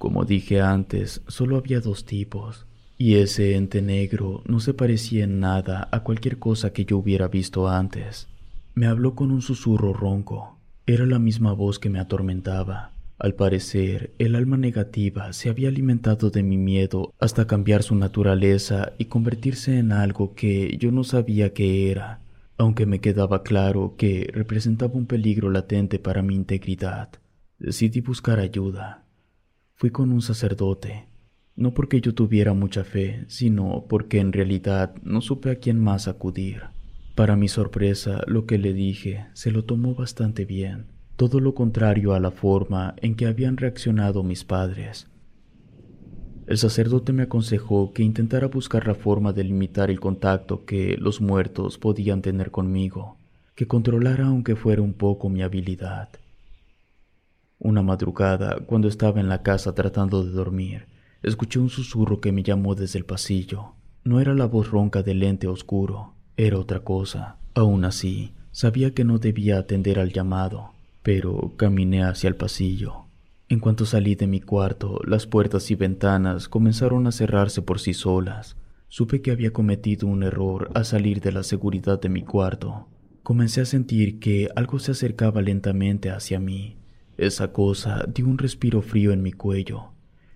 [0.00, 2.64] Como dije antes, solo había dos tipos,
[2.96, 7.28] y ese ente negro no se parecía en nada a cualquier cosa que yo hubiera
[7.28, 8.26] visto antes.
[8.74, 10.58] Me habló con un susurro ronco.
[10.86, 12.94] Era la misma voz que me atormentaba.
[13.18, 18.94] Al parecer, el alma negativa se había alimentado de mi miedo hasta cambiar su naturaleza
[18.96, 22.22] y convertirse en algo que yo no sabía qué era,
[22.56, 27.10] aunque me quedaba claro que representaba un peligro latente para mi integridad.
[27.58, 29.04] Decidí buscar ayuda.
[29.80, 31.06] Fui con un sacerdote,
[31.56, 36.06] no porque yo tuviera mucha fe, sino porque en realidad no supe a quién más
[36.06, 36.62] acudir.
[37.16, 42.14] Para mi sorpresa, lo que le dije se lo tomó bastante bien todo lo contrario
[42.14, 45.06] a la forma en que habían reaccionado mis padres.
[46.46, 51.20] El sacerdote me aconsejó que intentara buscar la forma de limitar el contacto que los
[51.20, 53.18] muertos podían tener conmigo,
[53.54, 56.08] que controlara aunque fuera un poco mi habilidad.
[57.62, 60.86] Una madrugada, cuando estaba en la casa tratando de dormir,
[61.22, 63.74] escuché un susurro que me llamó desde el pasillo.
[64.02, 67.36] No era la voz ronca del ente oscuro, era otra cosa.
[67.54, 70.70] Aún así, sabía que no debía atender al llamado,
[71.02, 73.04] pero caminé hacia el pasillo.
[73.50, 77.92] En cuanto salí de mi cuarto, las puertas y ventanas comenzaron a cerrarse por sí
[77.92, 78.56] solas.
[78.88, 82.88] Supe que había cometido un error al salir de la seguridad de mi cuarto.
[83.22, 86.79] Comencé a sentir que algo se acercaba lentamente hacia mí.
[87.20, 89.90] Esa cosa dio un respiro frío en mi cuello.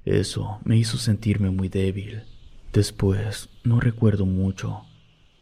[0.05, 2.25] Eso me hizo sentirme muy débil.
[2.75, 4.83] Después, no recuerdo mucho.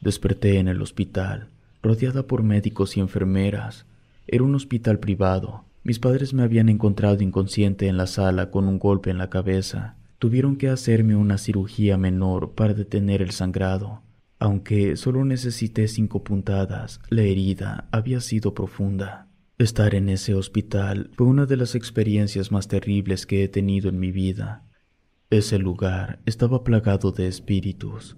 [0.01, 1.49] Desperté en el hospital,
[1.82, 3.86] rodeada por médicos y enfermeras.
[4.28, 5.64] Era un hospital privado.
[5.82, 9.97] Mis padres me habían encontrado inconsciente en la sala con un golpe en la cabeza.
[10.20, 14.03] Tuvieron que hacerme una cirugía menor para detener el sangrado.
[14.38, 19.26] Aunque solo necesité cinco puntadas, la herida había sido profunda.
[19.63, 24.01] Estar en ese hospital fue una de las experiencias más terribles que he tenido en
[24.01, 24.67] mi vida.
[25.31, 28.17] Ese lugar estaba plagado de espíritus.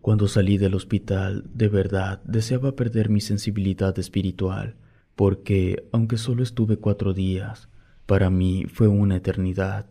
[0.00, 4.76] Cuando salí del hospital, de verdad deseaba perder mi sensibilidad espiritual
[5.16, 7.68] porque, aunque solo estuve cuatro días,
[8.06, 9.86] para mí fue una eternidad.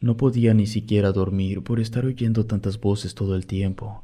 [0.00, 4.02] No podía ni siquiera dormir por estar oyendo tantas voces todo el tiempo.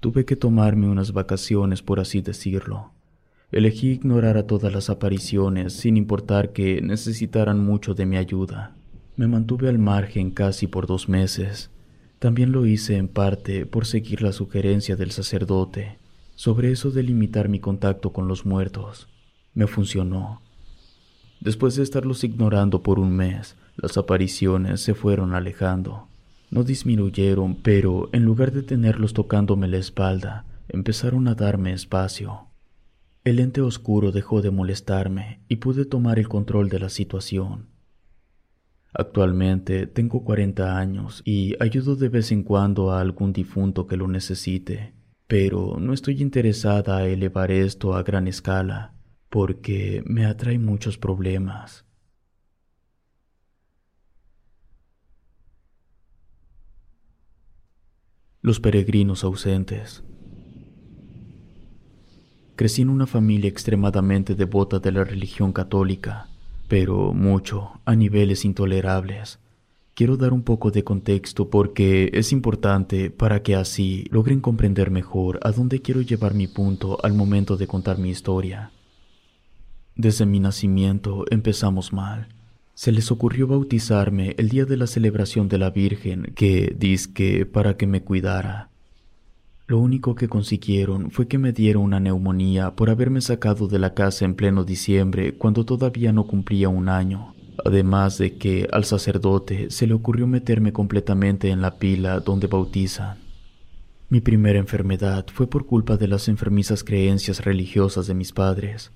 [0.00, 2.95] Tuve que tomarme unas vacaciones, por así decirlo.
[3.56, 8.76] Elegí ignorar a todas las apariciones sin importar que necesitaran mucho de mi ayuda.
[9.16, 11.70] Me mantuve al margen casi por dos meses.
[12.18, 15.96] También lo hice en parte por seguir la sugerencia del sacerdote
[16.34, 19.08] sobre eso de limitar mi contacto con los muertos.
[19.54, 20.42] Me funcionó.
[21.40, 26.08] Después de estarlos ignorando por un mes, las apariciones se fueron alejando.
[26.50, 32.45] No disminuyeron, pero en lugar de tenerlos tocándome la espalda, empezaron a darme espacio.
[33.26, 37.70] El ente oscuro dejó de molestarme y pude tomar el control de la situación.
[38.92, 44.06] Actualmente tengo 40 años y ayudo de vez en cuando a algún difunto que lo
[44.06, 44.94] necesite,
[45.26, 48.94] pero no estoy interesada a elevar esto a gran escala
[49.28, 51.84] porque me atrae muchos problemas.
[58.40, 60.04] Los peregrinos ausentes.
[62.56, 66.28] Crecí en una familia extremadamente devota de la religión católica,
[66.68, 69.38] pero mucho a niveles intolerables.
[69.92, 75.38] Quiero dar un poco de contexto porque es importante para que así logren comprender mejor
[75.42, 78.70] a dónde quiero llevar mi punto al momento de contar mi historia.
[79.94, 82.28] Desde mi nacimiento empezamos mal.
[82.72, 86.74] Se les ocurrió bautizarme el día de la celebración de la Virgen, que
[87.14, 88.70] que para que me cuidara.
[89.68, 93.94] Lo único que consiguieron fue que me diera una neumonía por haberme sacado de la
[93.94, 97.34] casa en pleno diciembre cuando todavía no cumplía un año.
[97.64, 103.18] Además de que al sacerdote se le ocurrió meterme completamente en la pila donde bautizan.
[104.08, 108.92] Mi primera enfermedad fue por culpa de las enfermizas creencias religiosas de mis padres.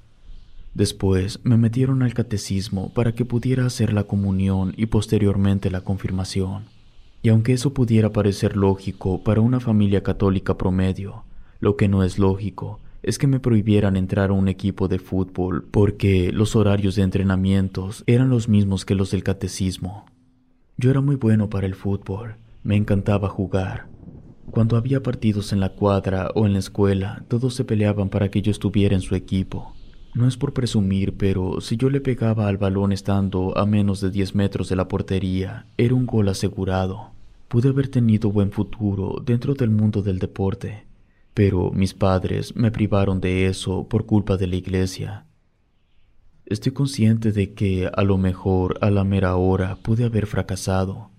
[0.75, 6.67] Después me metieron al catecismo para que pudiera hacer la comunión y posteriormente la confirmación.
[7.23, 11.25] Y aunque eso pudiera parecer lógico para una familia católica promedio,
[11.61, 15.65] lo que no es lógico es que me prohibieran entrar a un equipo de fútbol
[15.71, 20.07] porque los horarios de entrenamientos eran los mismos que los del catecismo.
[20.77, 23.87] Yo era muy bueno para el fútbol, me encantaba jugar.
[24.51, 28.43] Cuando había partidos en la cuadra o en la escuela, todos se peleaban para que
[28.43, 29.75] yo estuviera en su equipo.
[30.13, 34.11] No es por presumir, pero si yo le pegaba al balón estando a menos de
[34.11, 37.11] 10 metros de la portería, era un gol asegurado.
[37.47, 40.85] Pude haber tenido buen futuro dentro del mundo del deporte,
[41.33, 45.27] pero mis padres me privaron de eso por culpa de la iglesia.
[46.45, 51.11] Estoy consciente de que a lo mejor a la mera hora pude haber fracasado,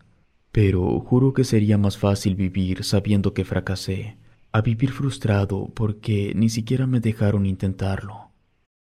[0.52, 4.18] pero juro que sería más fácil vivir sabiendo que fracasé,
[4.52, 8.21] a vivir frustrado porque ni siquiera me dejaron intentarlo.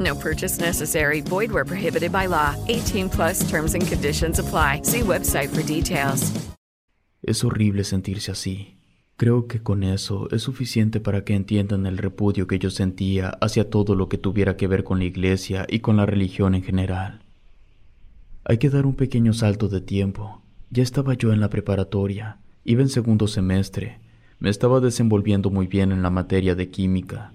[0.00, 1.20] No purchase necessary.
[1.20, 2.56] Void where prohibited by law.
[2.68, 4.80] 18 plus terms and conditions apply.
[4.82, 6.32] See website for details.
[7.22, 8.76] Es horrible sentirse así.
[9.16, 13.68] Creo que con eso es suficiente para que entiendan el repudio que yo sentía hacia
[13.68, 17.20] todo lo que tuviera que ver con la iglesia y con la religión en general.
[18.44, 20.40] Hay que dar un pequeño salto de tiempo.
[20.70, 24.00] Ya estaba yo en la preparatoria, iba en segundo semestre,
[24.38, 27.32] me estaba desenvolviendo muy bien en la materia de química.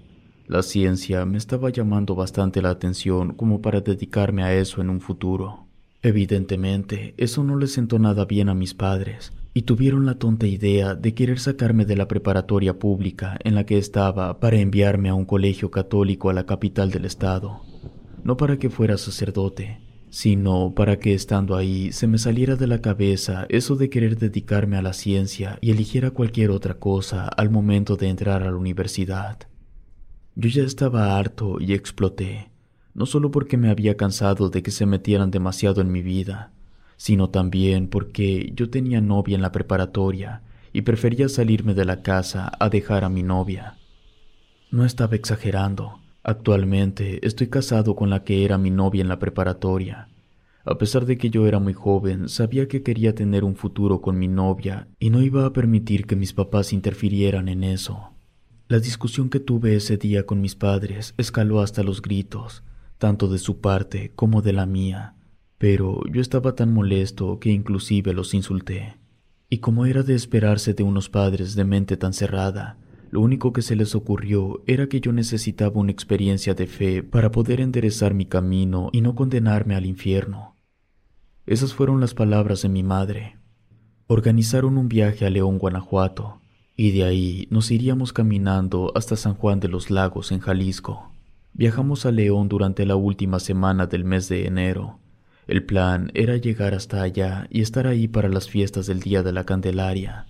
[0.48, 5.00] La ciencia me estaba llamando bastante la atención como para dedicarme a eso en un
[5.00, 5.66] futuro.
[6.02, 10.94] Evidentemente, eso no le sentó nada bien a mis padres, y tuvieron la tonta idea
[10.94, 15.24] de querer sacarme de la preparatoria pública en la que estaba para enviarme a un
[15.24, 17.62] colegio católico a la capital del estado.
[18.22, 19.80] No para que fuera sacerdote,
[20.10, 24.76] sino para que estando ahí se me saliera de la cabeza eso de querer dedicarme
[24.76, 29.38] a la ciencia y eligiera cualquier otra cosa al momento de entrar a la universidad.
[30.38, 32.50] Yo ya estaba harto y exploté,
[32.92, 36.52] no solo porque me había cansado de que se metieran demasiado en mi vida,
[36.98, 40.42] sino también porque yo tenía novia en la preparatoria
[40.74, 43.78] y prefería salirme de la casa a dejar a mi novia.
[44.70, 46.00] No estaba exagerando.
[46.22, 50.08] Actualmente estoy casado con la que era mi novia en la preparatoria.
[50.66, 54.18] A pesar de que yo era muy joven, sabía que quería tener un futuro con
[54.18, 58.15] mi novia y no iba a permitir que mis papás interfirieran en eso.
[58.68, 62.64] La discusión que tuve ese día con mis padres escaló hasta los gritos,
[62.98, 65.14] tanto de su parte como de la mía,
[65.56, 68.96] pero yo estaba tan molesto que inclusive los insulté.
[69.48, 72.76] Y como era de esperarse de unos padres de mente tan cerrada,
[73.12, 77.30] lo único que se les ocurrió era que yo necesitaba una experiencia de fe para
[77.30, 80.56] poder enderezar mi camino y no condenarme al infierno.
[81.46, 83.38] Esas fueron las palabras de mi madre.
[84.08, 86.40] Organizaron un viaje a León, Guanajuato,
[86.76, 91.10] y de ahí nos iríamos caminando hasta San Juan de los Lagos en Jalisco.
[91.54, 94.98] Viajamos a León durante la última semana del mes de enero.
[95.46, 99.32] El plan era llegar hasta allá y estar ahí para las fiestas del Día de
[99.32, 100.26] la Candelaria.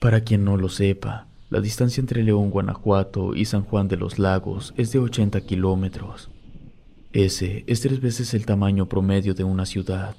[0.00, 4.18] Para quien no lo sepa, la distancia entre León, Guanajuato y San Juan de los
[4.18, 6.30] Lagos es de 80 kilómetros.
[7.12, 10.16] Ese es tres veces el tamaño promedio de una ciudad.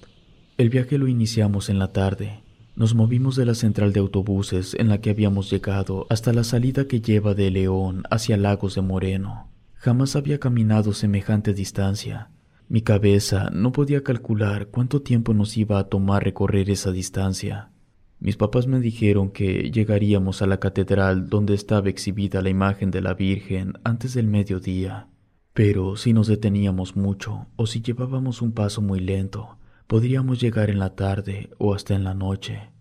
[0.57, 2.39] El viaje lo iniciamos en la tarde,
[2.78, 6.88] nos movimos de la central de autobuses en la que habíamos llegado hasta la salida
[6.88, 9.50] que lleva de León hacia Lagos de Moreno.
[9.74, 12.30] Jamás había caminado semejante distancia.
[12.70, 17.72] Mi cabeza no podía calcular cuánto tiempo nos iba a tomar recorrer esa distancia.
[18.20, 23.02] Mis papás me dijeron que llegaríamos a la catedral donde estaba exhibida la imagen de
[23.02, 25.08] la Virgen antes del mediodía.
[25.56, 29.57] Pero si nos deteníamos mucho o si llevábamos un paso muy lento,
[29.88, 32.72] Podríamos llegar en la tarde o hasta en la noche.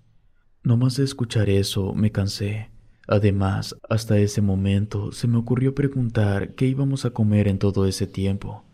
[0.65, 2.71] No más de escuchar eso me cansé.
[3.07, 8.09] Además, hasta ese momento se me ocurrió preguntar qué íbamos a comer en todo ese
[8.09, 8.65] tiempo.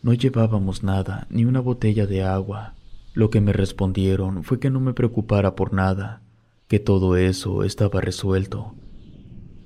[0.00, 2.76] No llevábamos nada, ni una botella de agua.
[3.12, 6.22] Lo que me respondieron fue que no me preocupara por nada,
[6.68, 8.74] que todo eso estaba resuelto,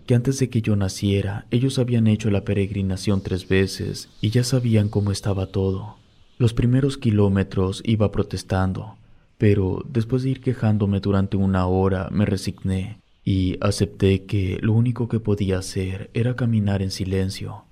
[0.04, 4.42] que antes de que yo naciera ellos habían hecho la peregrinación tres veces y ya
[4.42, 5.98] sabían cómo estaba todo
[6.38, 8.98] Los primeros kilómetros iba protestando,
[9.38, 15.08] pero después de ir quejándome durante una hora me resigné y acepté que lo único
[15.08, 17.64] que podía hacer era caminar en silencio.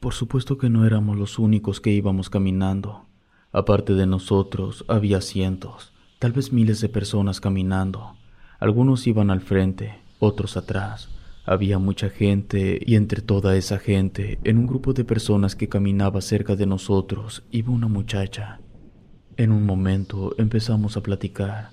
[0.00, 3.04] Por supuesto que no éramos los únicos que íbamos caminando.
[3.52, 8.16] Aparte de nosotros, había cientos, tal vez miles de personas caminando.
[8.58, 11.10] Algunos iban al frente, otros atrás.
[11.50, 16.20] Había mucha gente y entre toda esa gente, en un grupo de personas que caminaba
[16.20, 18.60] cerca de nosotros, iba una muchacha.
[19.36, 21.70] En un momento empezamos a platicar,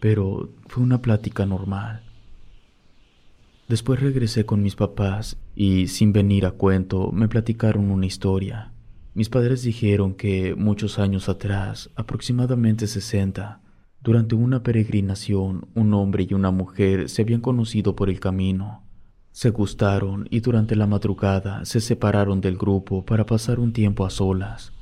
[0.00, 2.02] pero fue una plática normal.
[3.68, 8.72] Después regresé con mis papás y, sin venir a cuento, me platicaron una historia.
[9.12, 13.60] Mis padres dijeron que muchos años atrás, aproximadamente 60,
[14.00, 18.86] durante una peregrinación, un hombre y una mujer se habían conocido por el camino.
[19.32, 24.10] Se gustaron y durante la madrugada se separaron del grupo para pasar un tiempo a
[24.10, 24.72] solas.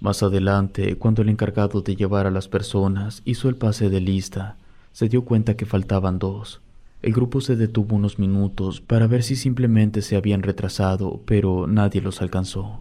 [0.00, 4.58] Más adelante, cuando el encargado de llevar a las personas hizo el pase de lista,
[4.92, 6.60] se dio cuenta que faltaban dos.
[7.00, 12.00] El grupo se detuvo unos minutos para ver si simplemente se habían retrasado, pero nadie
[12.00, 12.80] los alcanzó.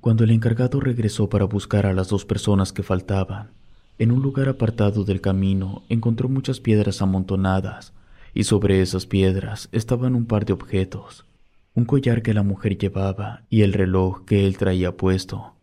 [0.00, 3.50] Cuando el encargado regresó para buscar a las dos personas que faltaban,
[3.98, 7.92] en un lugar apartado del camino encontró muchas piedras amontonadas,
[8.36, 11.24] y sobre esas piedras estaban un par de objetos,
[11.74, 15.54] un collar que la mujer llevaba y el reloj que él traía puesto.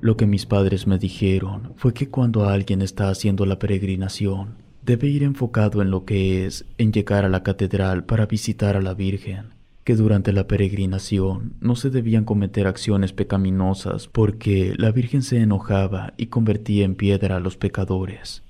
[0.00, 5.08] Lo que mis padres me dijeron fue que cuando alguien está haciendo la peregrinación, debe
[5.08, 8.94] ir enfocado en lo que es en llegar a la catedral para visitar a la
[8.94, 9.46] Virgen,
[9.82, 16.14] que durante la peregrinación no se debían cometer acciones pecaminosas porque la Virgen se enojaba
[16.18, 18.43] y convertía en piedra a los pecadores.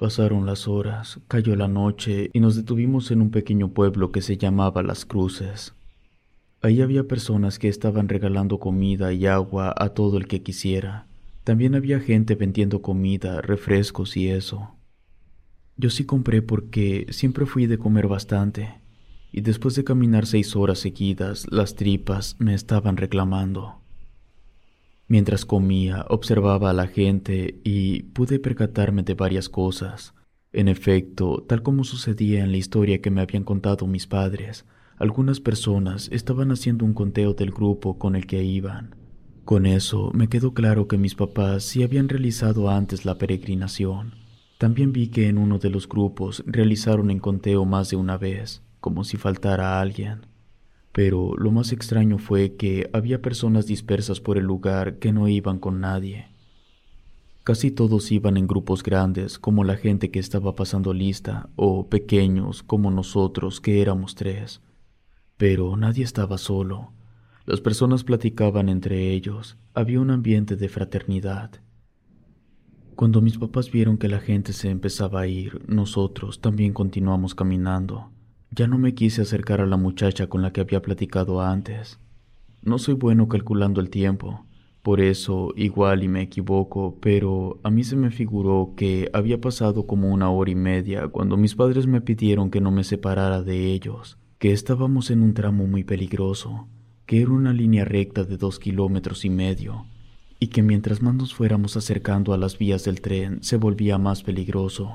[0.00, 4.38] Pasaron las horas, cayó la noche y nos detuvimos en un pequeño pueblo que se
[4.38, 5.74] llamaba Las Cruces.
[6.62, 11.06] Ahí había personas que estaban regalando comida y agua a todo el que quisiera.
[11.44, 14.70] También había gente vendiendo comida, refrescos y eso.
[15.76, 18.80] Yo sí compré porque siempre fui de comer bastante,
[19.32, 23.79] y después de caminar seis horas seguidas, las tripas me estaban reclamando.
[25.10, 30.14] Mientras comía, observaba a la gente y pude percatarme de varias cosas.
[30.52, 34.66] En efecto, tal como sucedía en la historia que me habían contado mis padres,
[34.98, 38.94] algunas personas estaban haciendo un conteo del grupo con el que iban.
[39.44, 44.14] Con eso me quedó claro que mis papás sí habían realizado antes la peregrinación.
[44.58, 48.62] También vi que en uno de los grupos realizaron el conteo más de una vez,
[48.78, 50.29] como si faltara alguien.
[50.92, 55.58] Pero lo más extraño fue que había personas dispersas por el lugar que no iban
[55.58, 56.26] con nadie.
[57.44, 62.62] Casi todos iban en grupos grandes, como la gente que estaba pasando lista, o pequeños,
[62.62, 64.60] como nosotros, que éramos tres.
[65.36, 66.92] Pero nadie estaba solo.
[67.46, 71.62] Las personas platicaban entre ellos, había un ambiente de fraternidad.
[72.94, 78.10] Cuando mis papás vieron que la gente se empezaba a ir, nosotros también continuamos caminando.
[78.50, 81.98] Ya no me quise acercar a la muchacha con la que había platicado antes.
[82.62, 84.44] No soy bueno calculando el tiempo,
[84.82, 89.86] por eso igual y me equivoco, pero a mí se me figuró que había pasado
[89.86, 93.72] como una hora y media cuando mis padres me pidieron que no me separara de
[93.72, 96.66] ellos, que estábamos en un tramo muy peligroso
[97.10, 99.84] que era una línea recta de dos kilómetros y medio,
[100.38, 104.22] y que mientras más nos fuéramos acercando a las vías del tren se volvía más
[104.22, 104.92] peligroso.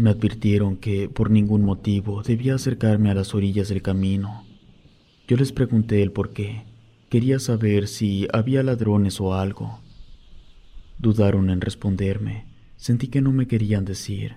[0.00, 4.44] Me advirtieron que por ningún motivo debía acercarme a las orillas del camino.
[5.28, 6.64] Yo les pregunté el por qué.
[7.10, 9.80] Quería saber si había ladrones o algo.
[10.98, 12.46] Dudaron en responderme.
[12.76, 14.36] Sentí que no me querían decir.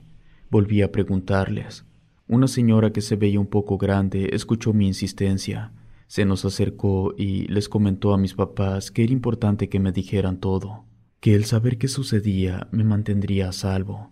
[0.49, 1.85] Volví a preguntarles.
[2.27, 5.71] Una señora que se veía un poco grande escuchó mi insistencia
[6.13, 10.39] se nos acercó y les comentó a mis papás que era importante que me dijeran
[10.39, 10.85] todo,
[11.19, 14.11] que el saber qué sucedía me mantendría a salvo.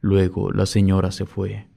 [0.00, 1.68] Luego la señora se fue.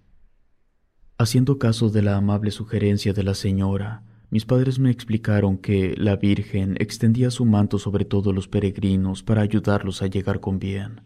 [1.18, 6.16] Haciendo caso de la amable sugerencia de la señora, mis padres me explicaron que la
[6.16, 11.02] Virgen extendía su manto sobre todos los peregrinos para ayudarlos a llegar con bien.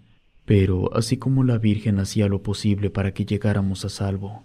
[0.45, 4.43] Pero así como la Virgen hacía lo posible para que llegáramos a salvo,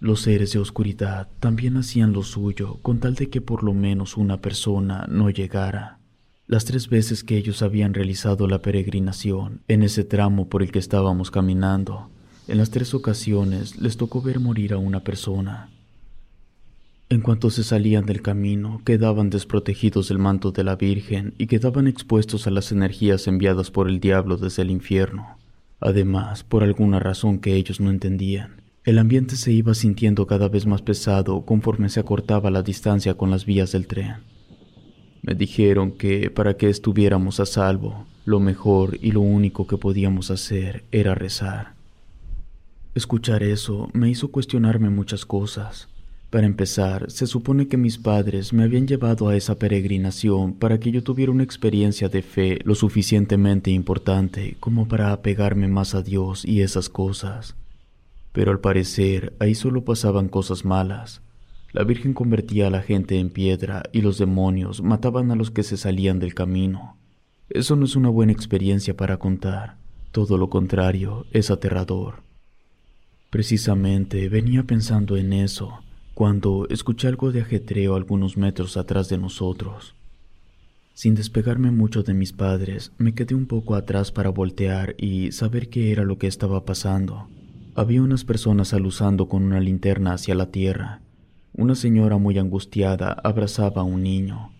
[0.00, 4.16] los seres de oscuridad también hacían lo suyo con tal de que por lo menos
[4.16, 6.00] una persona no llegara.
[6.46, 10.78] Las tres veces que ellos habían realizado la peregrinación en ese tramo por el que
[10.78, 12.10] estábamos caminando,
[12.46, 15.70] en las tres ocasiones les tocó ver morir a una persona.
[17.08, 21.86] En cuanto se salían del camino, quedaban desprotegidos del manto de la Virgen y quedaban
[21.86, 25.38] expuestos a las energías enviadas por el diablo desde el infierno.
[25.80, 30.66] Además, por alguna razón que ellos no entendían, el ambiente se iba sintiendo cada vez
[30.66, 34.16] más pesado conforme se acortaba la distancia con las vías del tren.
[35.22, 40.30] Me dijeron que para que estuviéramos a salvo, lo mejor y lo único que podíamos
[40.30, 41.73] hacer era rezar.
[42.94, 45.88] Escuchar eso me hizo cuestionarme muchas cosas.
[46.30, 50.92] Para empezar, se supone que mis padres me habían llevado a esa peregrinación para que
[50.92, 56.44] yo tuviera una experiencia de fe lo suficientemente importante como para apegarme más a Dios
[56.44, 57.56] y esas cosas.
[58.32, 61.20] Pero al parecer ahí solo pasaban cosas malas.
[61.72, 65.64] La Virgen convertía a la gente en piedra y los demonios mataban a los que
[65.64, 66.96] se salían del camino.
[67.48, 69.78] Eso no es una buena experiencia para contar,
[70.12, 72.22] todo lo contrario, es aterrador.
[73.34, 75.80] Precisamente venía pensando en eso
[76.14, 79.96] cuando escuché algo de ajetreo algunos metros atrás de nosotros.
[80.92, 85.68] Sin despegarme mucho de mis padres, me quedé un poco atrás para voltear y saber
[85.68, 87.26] qué era lo que estaba pasando.
[87.74, 91.00] Había unas personas aluzando con una linterna hacia la tierra.
[91.54, 94.52] Una señora muy angustiada abrazaba a un niño.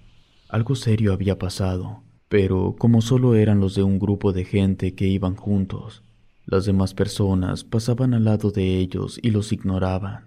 [0.48, 5.06] Algo serio había pasado, pero como solo eran los de un grupo de gente que
[5.06, 6.02] iban juntos,
[6.47, 10.27] las demás personas pasaban al lado de ellos y los ignoraban.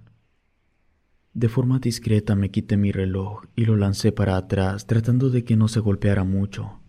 [1.33, 5.55] De forma discreta me quité mi reloj y lo lancé para atrás tratando de que
[5.55, 6.79] no se golpeara mucho.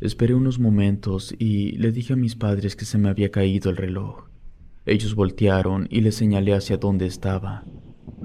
[0.00, 3.76] Esperé unos momentos y le dije a mis padres que se me había caído el
[3.76, 4.24] reloj.
[4.84, 7.64] Ellos voltearon y les señalé hacia dónde estaba.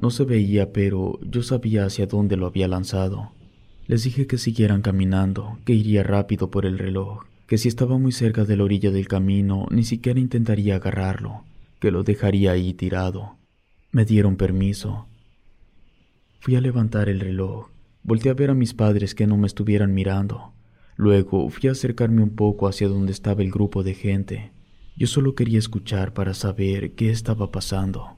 [0.02, 3.34] No se veía, pero yo sabía hacia dónde lo había lanzado.
[3.86, 8.12] Les dije que siguieran caminando, que iría rápido por el reloj, que si estaba muy
[8.12, 11.46] cerca de la orilla del camino ni siquiera intentaría agarrarlo,
[11.80, 13.38] que lo dejaría ahí tirado.
[13.92, 15.08] Me dieron permiso.
[16.42, 17.70] Fui a levantar el reloj.
[18.04, 20.54] Volté a ver a mis padres que no me estuvieran mirando.
[20.98, 24.52] Luego fui a acercarme un poco hacia donde estaba el grupo de gente.
[24.98, 28.18] Yo solo quería escuchar para saber qué estaba pasando.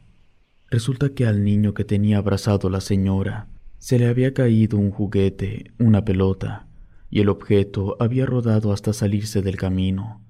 [0.72, 3.47] Resulta que al niño que tenía abrazado la señora
[3.77, 6.68] se le había caído un juguete, una pelota,
[7.10, 10.22] y el objeto había rodado hasta salirse del camino.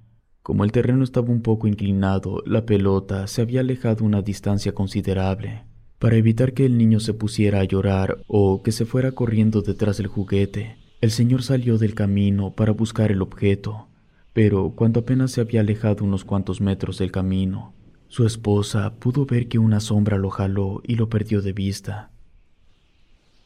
[0.41, 5.65] Como el terreno estaba un poco inclinado, la pelota se había alejado una distancia considerable.
[5.99, 9.97] Para evitar que el niño se pusiera a llorar o que se fuera corriendo detrás
[9.97, 13.87] del juguete, el señor salió del camino para buscar el objeto,
[14.33, 17.73] pero cuando apenas se había alejado unos cuantos metros del camino,
[18.07, 22.11] su esposa pudo ver que una sombra lo jaló y lo perdió de vista.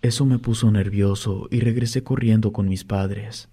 [0.03, 3.47] Eso me puso nervioso y regresé corriendo con mis padres.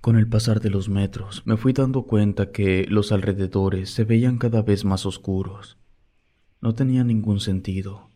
[0.00, 4.36] Con el pasar de los metros me fui dando cuenta que los alrededores se veían
[4.36, 5.78] cada vez más oscuros.
[6.60, 8.10] No tenía ningún sentido.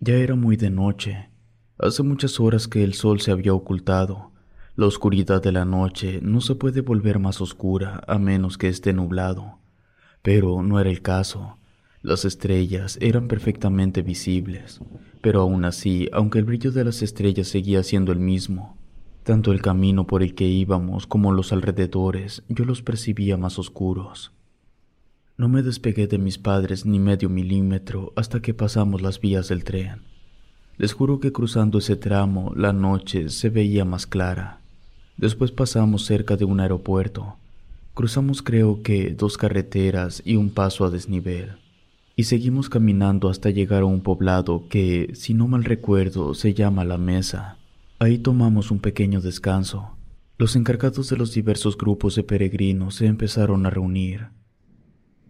[0.00, 1.28] Ya era muy de noche.
[1.76, 4.32] Hace muchas horas que el sol se había ocultado.
[4.74, 8.94] La oscuridad de la noche no se puede volver más oscura a menos que esté
[8.94, 9.58] nublado.
[10.22, 11.58] Pero no era el caso.
[12.00, 14.80] Las estrellas eran perfectamente visibles,
[15.22, 18.76] pero aún así, aunque el brillo de las estrellas seguía siendo el mismo,
[19.22, 24.32] tanto el camino por el que íbamos como los alrededores yo los percibía más oscuros.
[25.36, 29.64] No me despegué de mis padres ni medio milímetro hasta que pasamos las vías del
[29.64, 30.02] tren.
[30.76, 34.60] Les juro que cruzando ese tramo la noche se veía más clara.
[35.16, 37.36] Después pasamos cerca de un aeropuerto.
[37.94, 41.61] Cruzamos creo que dos carreteras y un paso a desnivel.
[42.14, 46.84] Y seguimos caminando hasta llegar a un poblado que, si no mal recuerdo, se llama
[46.84, 47.58] La Mesa.
[47.98, 49.96] Ahí tomamos un pequeño descanso.
[50.36, 54.28] Los encargados de los diversos grupos de peregrinos se empezaron a reunir.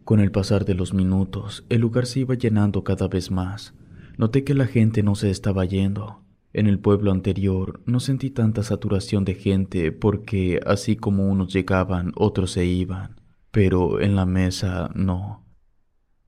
[0.04, 3.74] Con el pasar de los minutos, el lugar se iba llenando cada vez más.
[4.16, 6.22] Noté que la gente no se estaba yendo.
[6.52, 12.12] En el pueblo anterior no sentí tanta saturación de gente porque así como unos llegaban,
[12.16, 13.20] otros se iban.
[13.50, 15.41] Pero en la mesa no.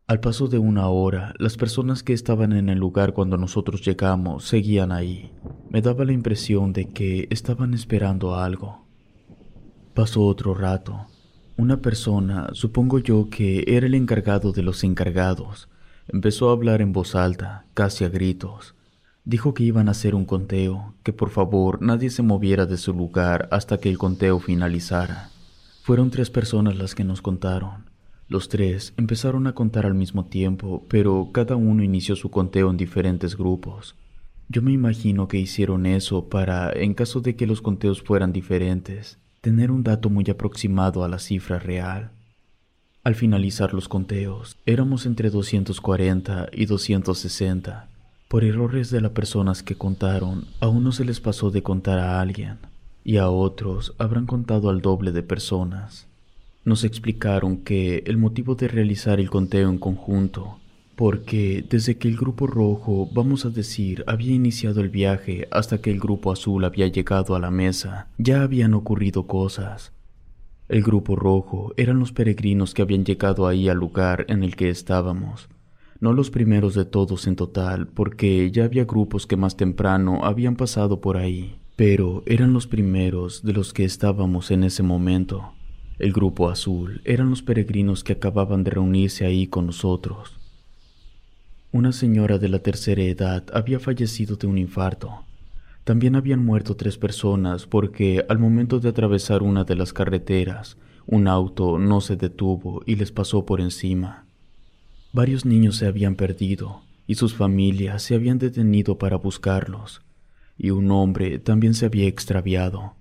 [0.07, 4.45] Al paso de una hora, las personas que estaban en el lugar cuando nosotros llegamos
[4.45, 5.33] seguían ahí.
[5.71, 8.87] Me daba la impresión de que estaban esperando algo.
[9.95, 11.07] Pasó otro rato.
[11.57, 15.71] Una persona, supongo yo que era el encargado de los encargados,
[16.09, 18.75] empezó a hablar en voz alta, casi a gritos.
[19.25, 22.93] Dijo que iban a hacer un conteo, que por favor nadie se moviera de su
[22.93, 25.31] lugar hasta que el conteo finalizara.
[25.83, 27.94] Fueron tres personas las que nos contaron.
[28.29, 32.79] Los tres empezaron a contar al mismo tiempo, pero cada uno inició su conteo en
[32.79, 33.97] diferentes grupos.
[34.49, 39.19] Yo me imagino que hicieron eso para, en caso de que los conteos fueran diferentes,
[39.41, 42.13] tener un dato muy aproximado a la cifra real.
[43.03, 47.89] Al finalizar los conteos, éramos entre 240 y 260.
[48.29, 52.23] Por errores de las personas que contaron, a unos se les pasó de contar a
[52.23, 52.57] alguien,
[53.05, 56.07] y a otros habrán contado al doble de personas.
[56.65, 60.59] Nos explicaron que el motivo de realizar el conteo en conjunto
[60.97, 65.91] porque desde que el grupo rojo, vamos a decir, había iniciado el viaje hasta que
[65.91, 69.93] el grupo azul había llegado a la mesa, ya habían ocurrido cosas.
[70.69, 74.71] El grupo rojo eran los peregrinos que habían llegado ahí al lugar en el que
[74.71, 75.49] estábamos,
[76.01, 80.57] no los primeros de todos en total, porque ya había grupos que más temprano habían
[80.57, 85.53] pasado por ahí, pero eran los primeros de los que estábamos en ese momento.
[85.99, 90.37] El grupo azul eran los peregrinos que acababan de reunirse ahí con nosotros.
[91.71, 95.25] Una señora de la tercera edad había fallecido de un infarto.
[95.85, 100.77] También habían muerto tres personas porque al momento de atravesar una de las carreteras,
[101.07, 104.25] un auto no se detuvo y les pasó por encima.
[105.13, 110.03] Varios niños se habían perdido y sus familias se habían detenido para buscarlos,
[110.57, 112.95] y un hombre también se había extraviado.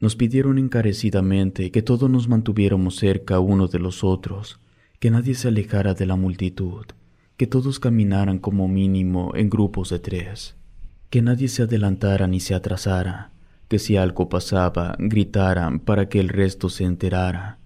[0.00, 4.60] Nos pidieron encarecidamente que todos nos mantuviéramos cerca uno de los otros,
[4.98, 6.86] que nadie se alejara de la multitud
[7.36, 10.56] que todos caminaran como mínimo en grupos de tres,
[11.10, 13.30] que nadie se adelantara ni se atrasara,
[13.68, 17.58] que si algo pasaba gritaran para que el resto se enterara.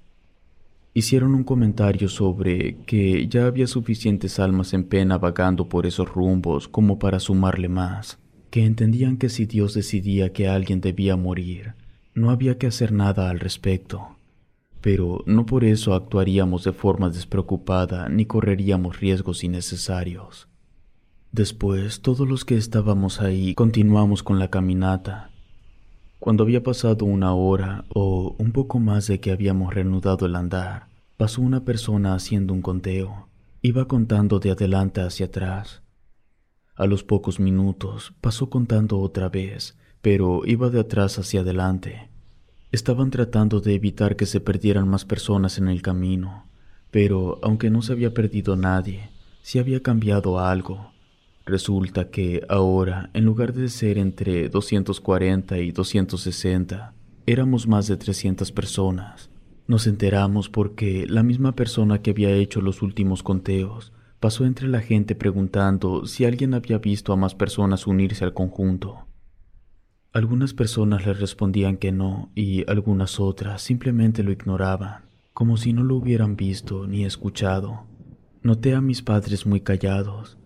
[0.92, 6.66] Hicieron un comentario sobre que ya había suficientes almas en pena vagando por esos rumbos
[6.66, 8.18] como para sumarle más,
[8.50, 11.74] que entendían que si Dios decidía que alguien debía morir,
[12.14, 14.16] no había que hacer nada al respecto
[14.80, 20.48] pero no por eso actuaríamos de forma despreocupada ni correríamos riesgos innecesarios.
[21.32, 25.30] Después, todos los que estábamos ahí continuamos con la caminata.
[26.18, 30.88] Cuando había pasado una hora o un poco más de que habíamos reanudado el andar,
[31.16, 33.28] pasó una persona haciendo un conteo.
[33.62, 35.82] Iba contando de adelante hacia atrás.
[36.74, 42.08] A los pocos minutos pasó contando otra vez, pero iba de atrás hacia adelante.
[42.72, 46.44] Estaban tratando de evitar que se perdieran más personas en el camino,
[46.90, 49.10] pero aunque no se había perdido nadie,
[49.42, 50.92] sí había cambiado algo.
[51.46, 56.94] Resulta que ahora, en lugar de ser entre 240 y 260,
[57.26, 59.30] éramos más de 300 personas.
[59.66, 64.80] Nos enteramos porque la misma persona que había hecho los últimos conteos pasó entre la
[64.80, 69.06] gente preguntando si alguien había visto a más personas unirse al conjunto.
[70.12, 75.84] Algunas personas le respondían que no y algunas otras simplemente lo ignoraban, como si no
[75.84, 77.84] lo hubieran visto ni escuchado.
[78.42, 80.36] Noté a mis padres muy callados.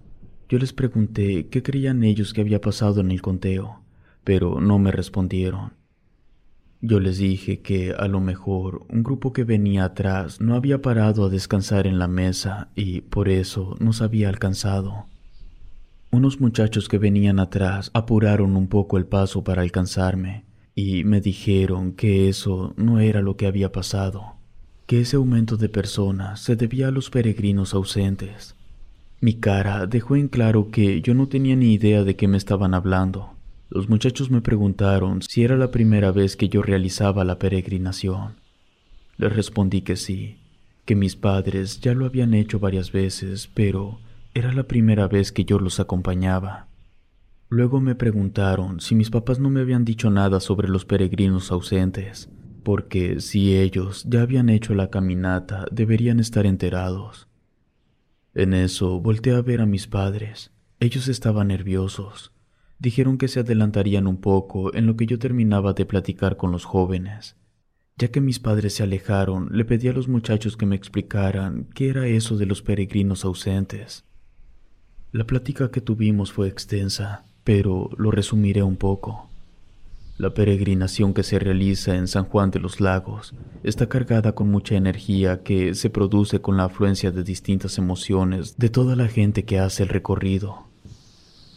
[0.51, 3.81] Yo les pregunté qué creían ellos que había pasado en el conteo,
[4.23, 5.73] pero no me respondieron.
[6.83, 11.25] Yo les dije que a lo mejor un grupo que venía atrás no había parado
[11.25, 15.07] a descansar en la mesa y por eso nos había alcanzado.
[16.15, 20.45] Unos muchachos que venían atrás apuraron un poco el paso para alcanzarme
[20.77, 24.37] y me dijeron que eso no era lo que había pasado,
[24.87, 28.55] que ese aumento de personas se debía a los peregrinos ausentes.
[29.21, 32.75] Mi cara dejó en claro que yo no tenía ni idea de qué me estaban
[32.75, 33.33] hablando.
[33.69, 38.35] Los muchachos me preguntaron si era la primera vez que yo realizaba la peregrinación.
[39.17, 40.37] Les respondí que sí,
[40.85, 43.99] que mis padres ya lo habían hecho varias veces, pero
[44.35, 46.67] era la primera vez que yo los acompañaba.
[47.49, 52.29] Luego me preguntaron si mis papás no me habían dicho nada sobre los peregrinos ausentes,
[52.65, 57.29] porque si ellos ya habían hecho la caminata deberían estar enterados.
[58.35, 60.51] En eso volteé a ver a mis padres.
[60.81, 62.33] Ellos estaban nerviosos.
[62.81, 66.65] Dijeron que se adelantarían un poco en lo que yo terminaba de platicar con los
[66.65, 67.37] jóvenes.
[67.97, 71.91] Ya que mis padres se alejaron, le pedí a los muchachos que me explicaran qué
[71.91, 74.05] era eso de los peregrinos ausentes.
[75.15, 79.29] La plática que tuvimos fue extensa, pero lo resumiré un poco.
[80.19, 83.33] La peregrinación que se realiza en San Juan de los Lagos
[83.63, 88.71] está cargada con mucha energía que se produce con la afluencia de distintas emociones de
[88.71, 90.65] toda la gente que hace el recorrido.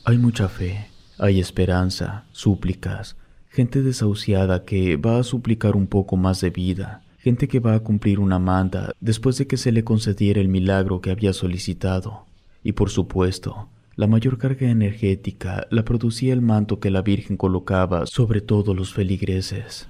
[0.06, 3.16] Hay mucha fe, hay esperanza, súplicas,
[3.50, 7.80] gente desahuciada que va a suplicar un poco más de vida, gente que va a
[7.80, 12.28] cumplir una manda después de que se le concediera el milagro que había solicitado.
[12.64, 18.06] Y por supuesto, la mayor carga energética la producía el manto que la Virgen colocaba
[18.06, 19.90] sobre todos los feligreses.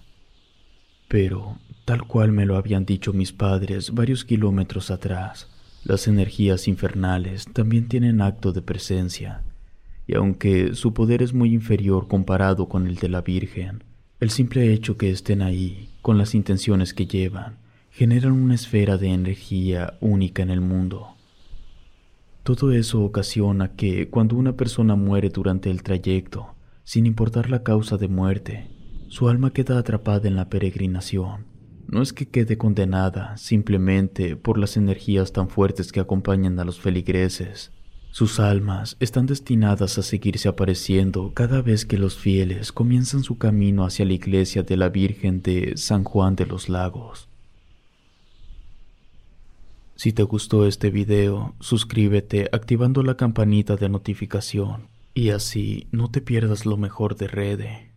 [1.07, 5.49] Pero, tal cual me lo habían dicho mis padres varios kilómetros atrás,
[5.84, 9.44] las energías infernales también tienen acto de presencia,
[10.07, 13.84] y aunque su poder es muy inferior comparado con el de la Virgen,
[14.22, 17.57] el simple hecho que estén ahí, con las intenciones que llevan,
[17.91, 21.16] generan una esfera de energía única en el mundo.
[22.48, 26.56] Todo eso ocasiona que cuando una persona muere durante el trayecto,
[26.86, 28.69] sin importar la causa de muerte,
[29.10, 31.45] su alma queda atrapada en la peregrinación,
[31.90, 36.80] no es que quede condenada simplemente por las energías tan fuertes que acompañan a los
[36.80, 37.74] feligreses.
[38.11, 43.84] Sus almas están destinadas a seguirse apareciendo cada vez que los fieles comienzan su camino
[43.84, 47.28] hacia la iglesia de la Virgen de San Juan de los Lagos.
[49.98, 56.22] Si te gustó este video, suscríbete activando la campanita de notificación y así no te
[56.22, 57.91] pierdas lo mejor de Rede.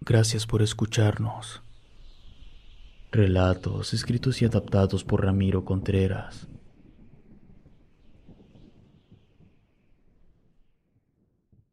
[0.00, 1.60] Gracias por escucharnos.
[3.12, 6.48] Relatos escritos y adaptados por Ramiro Contreras.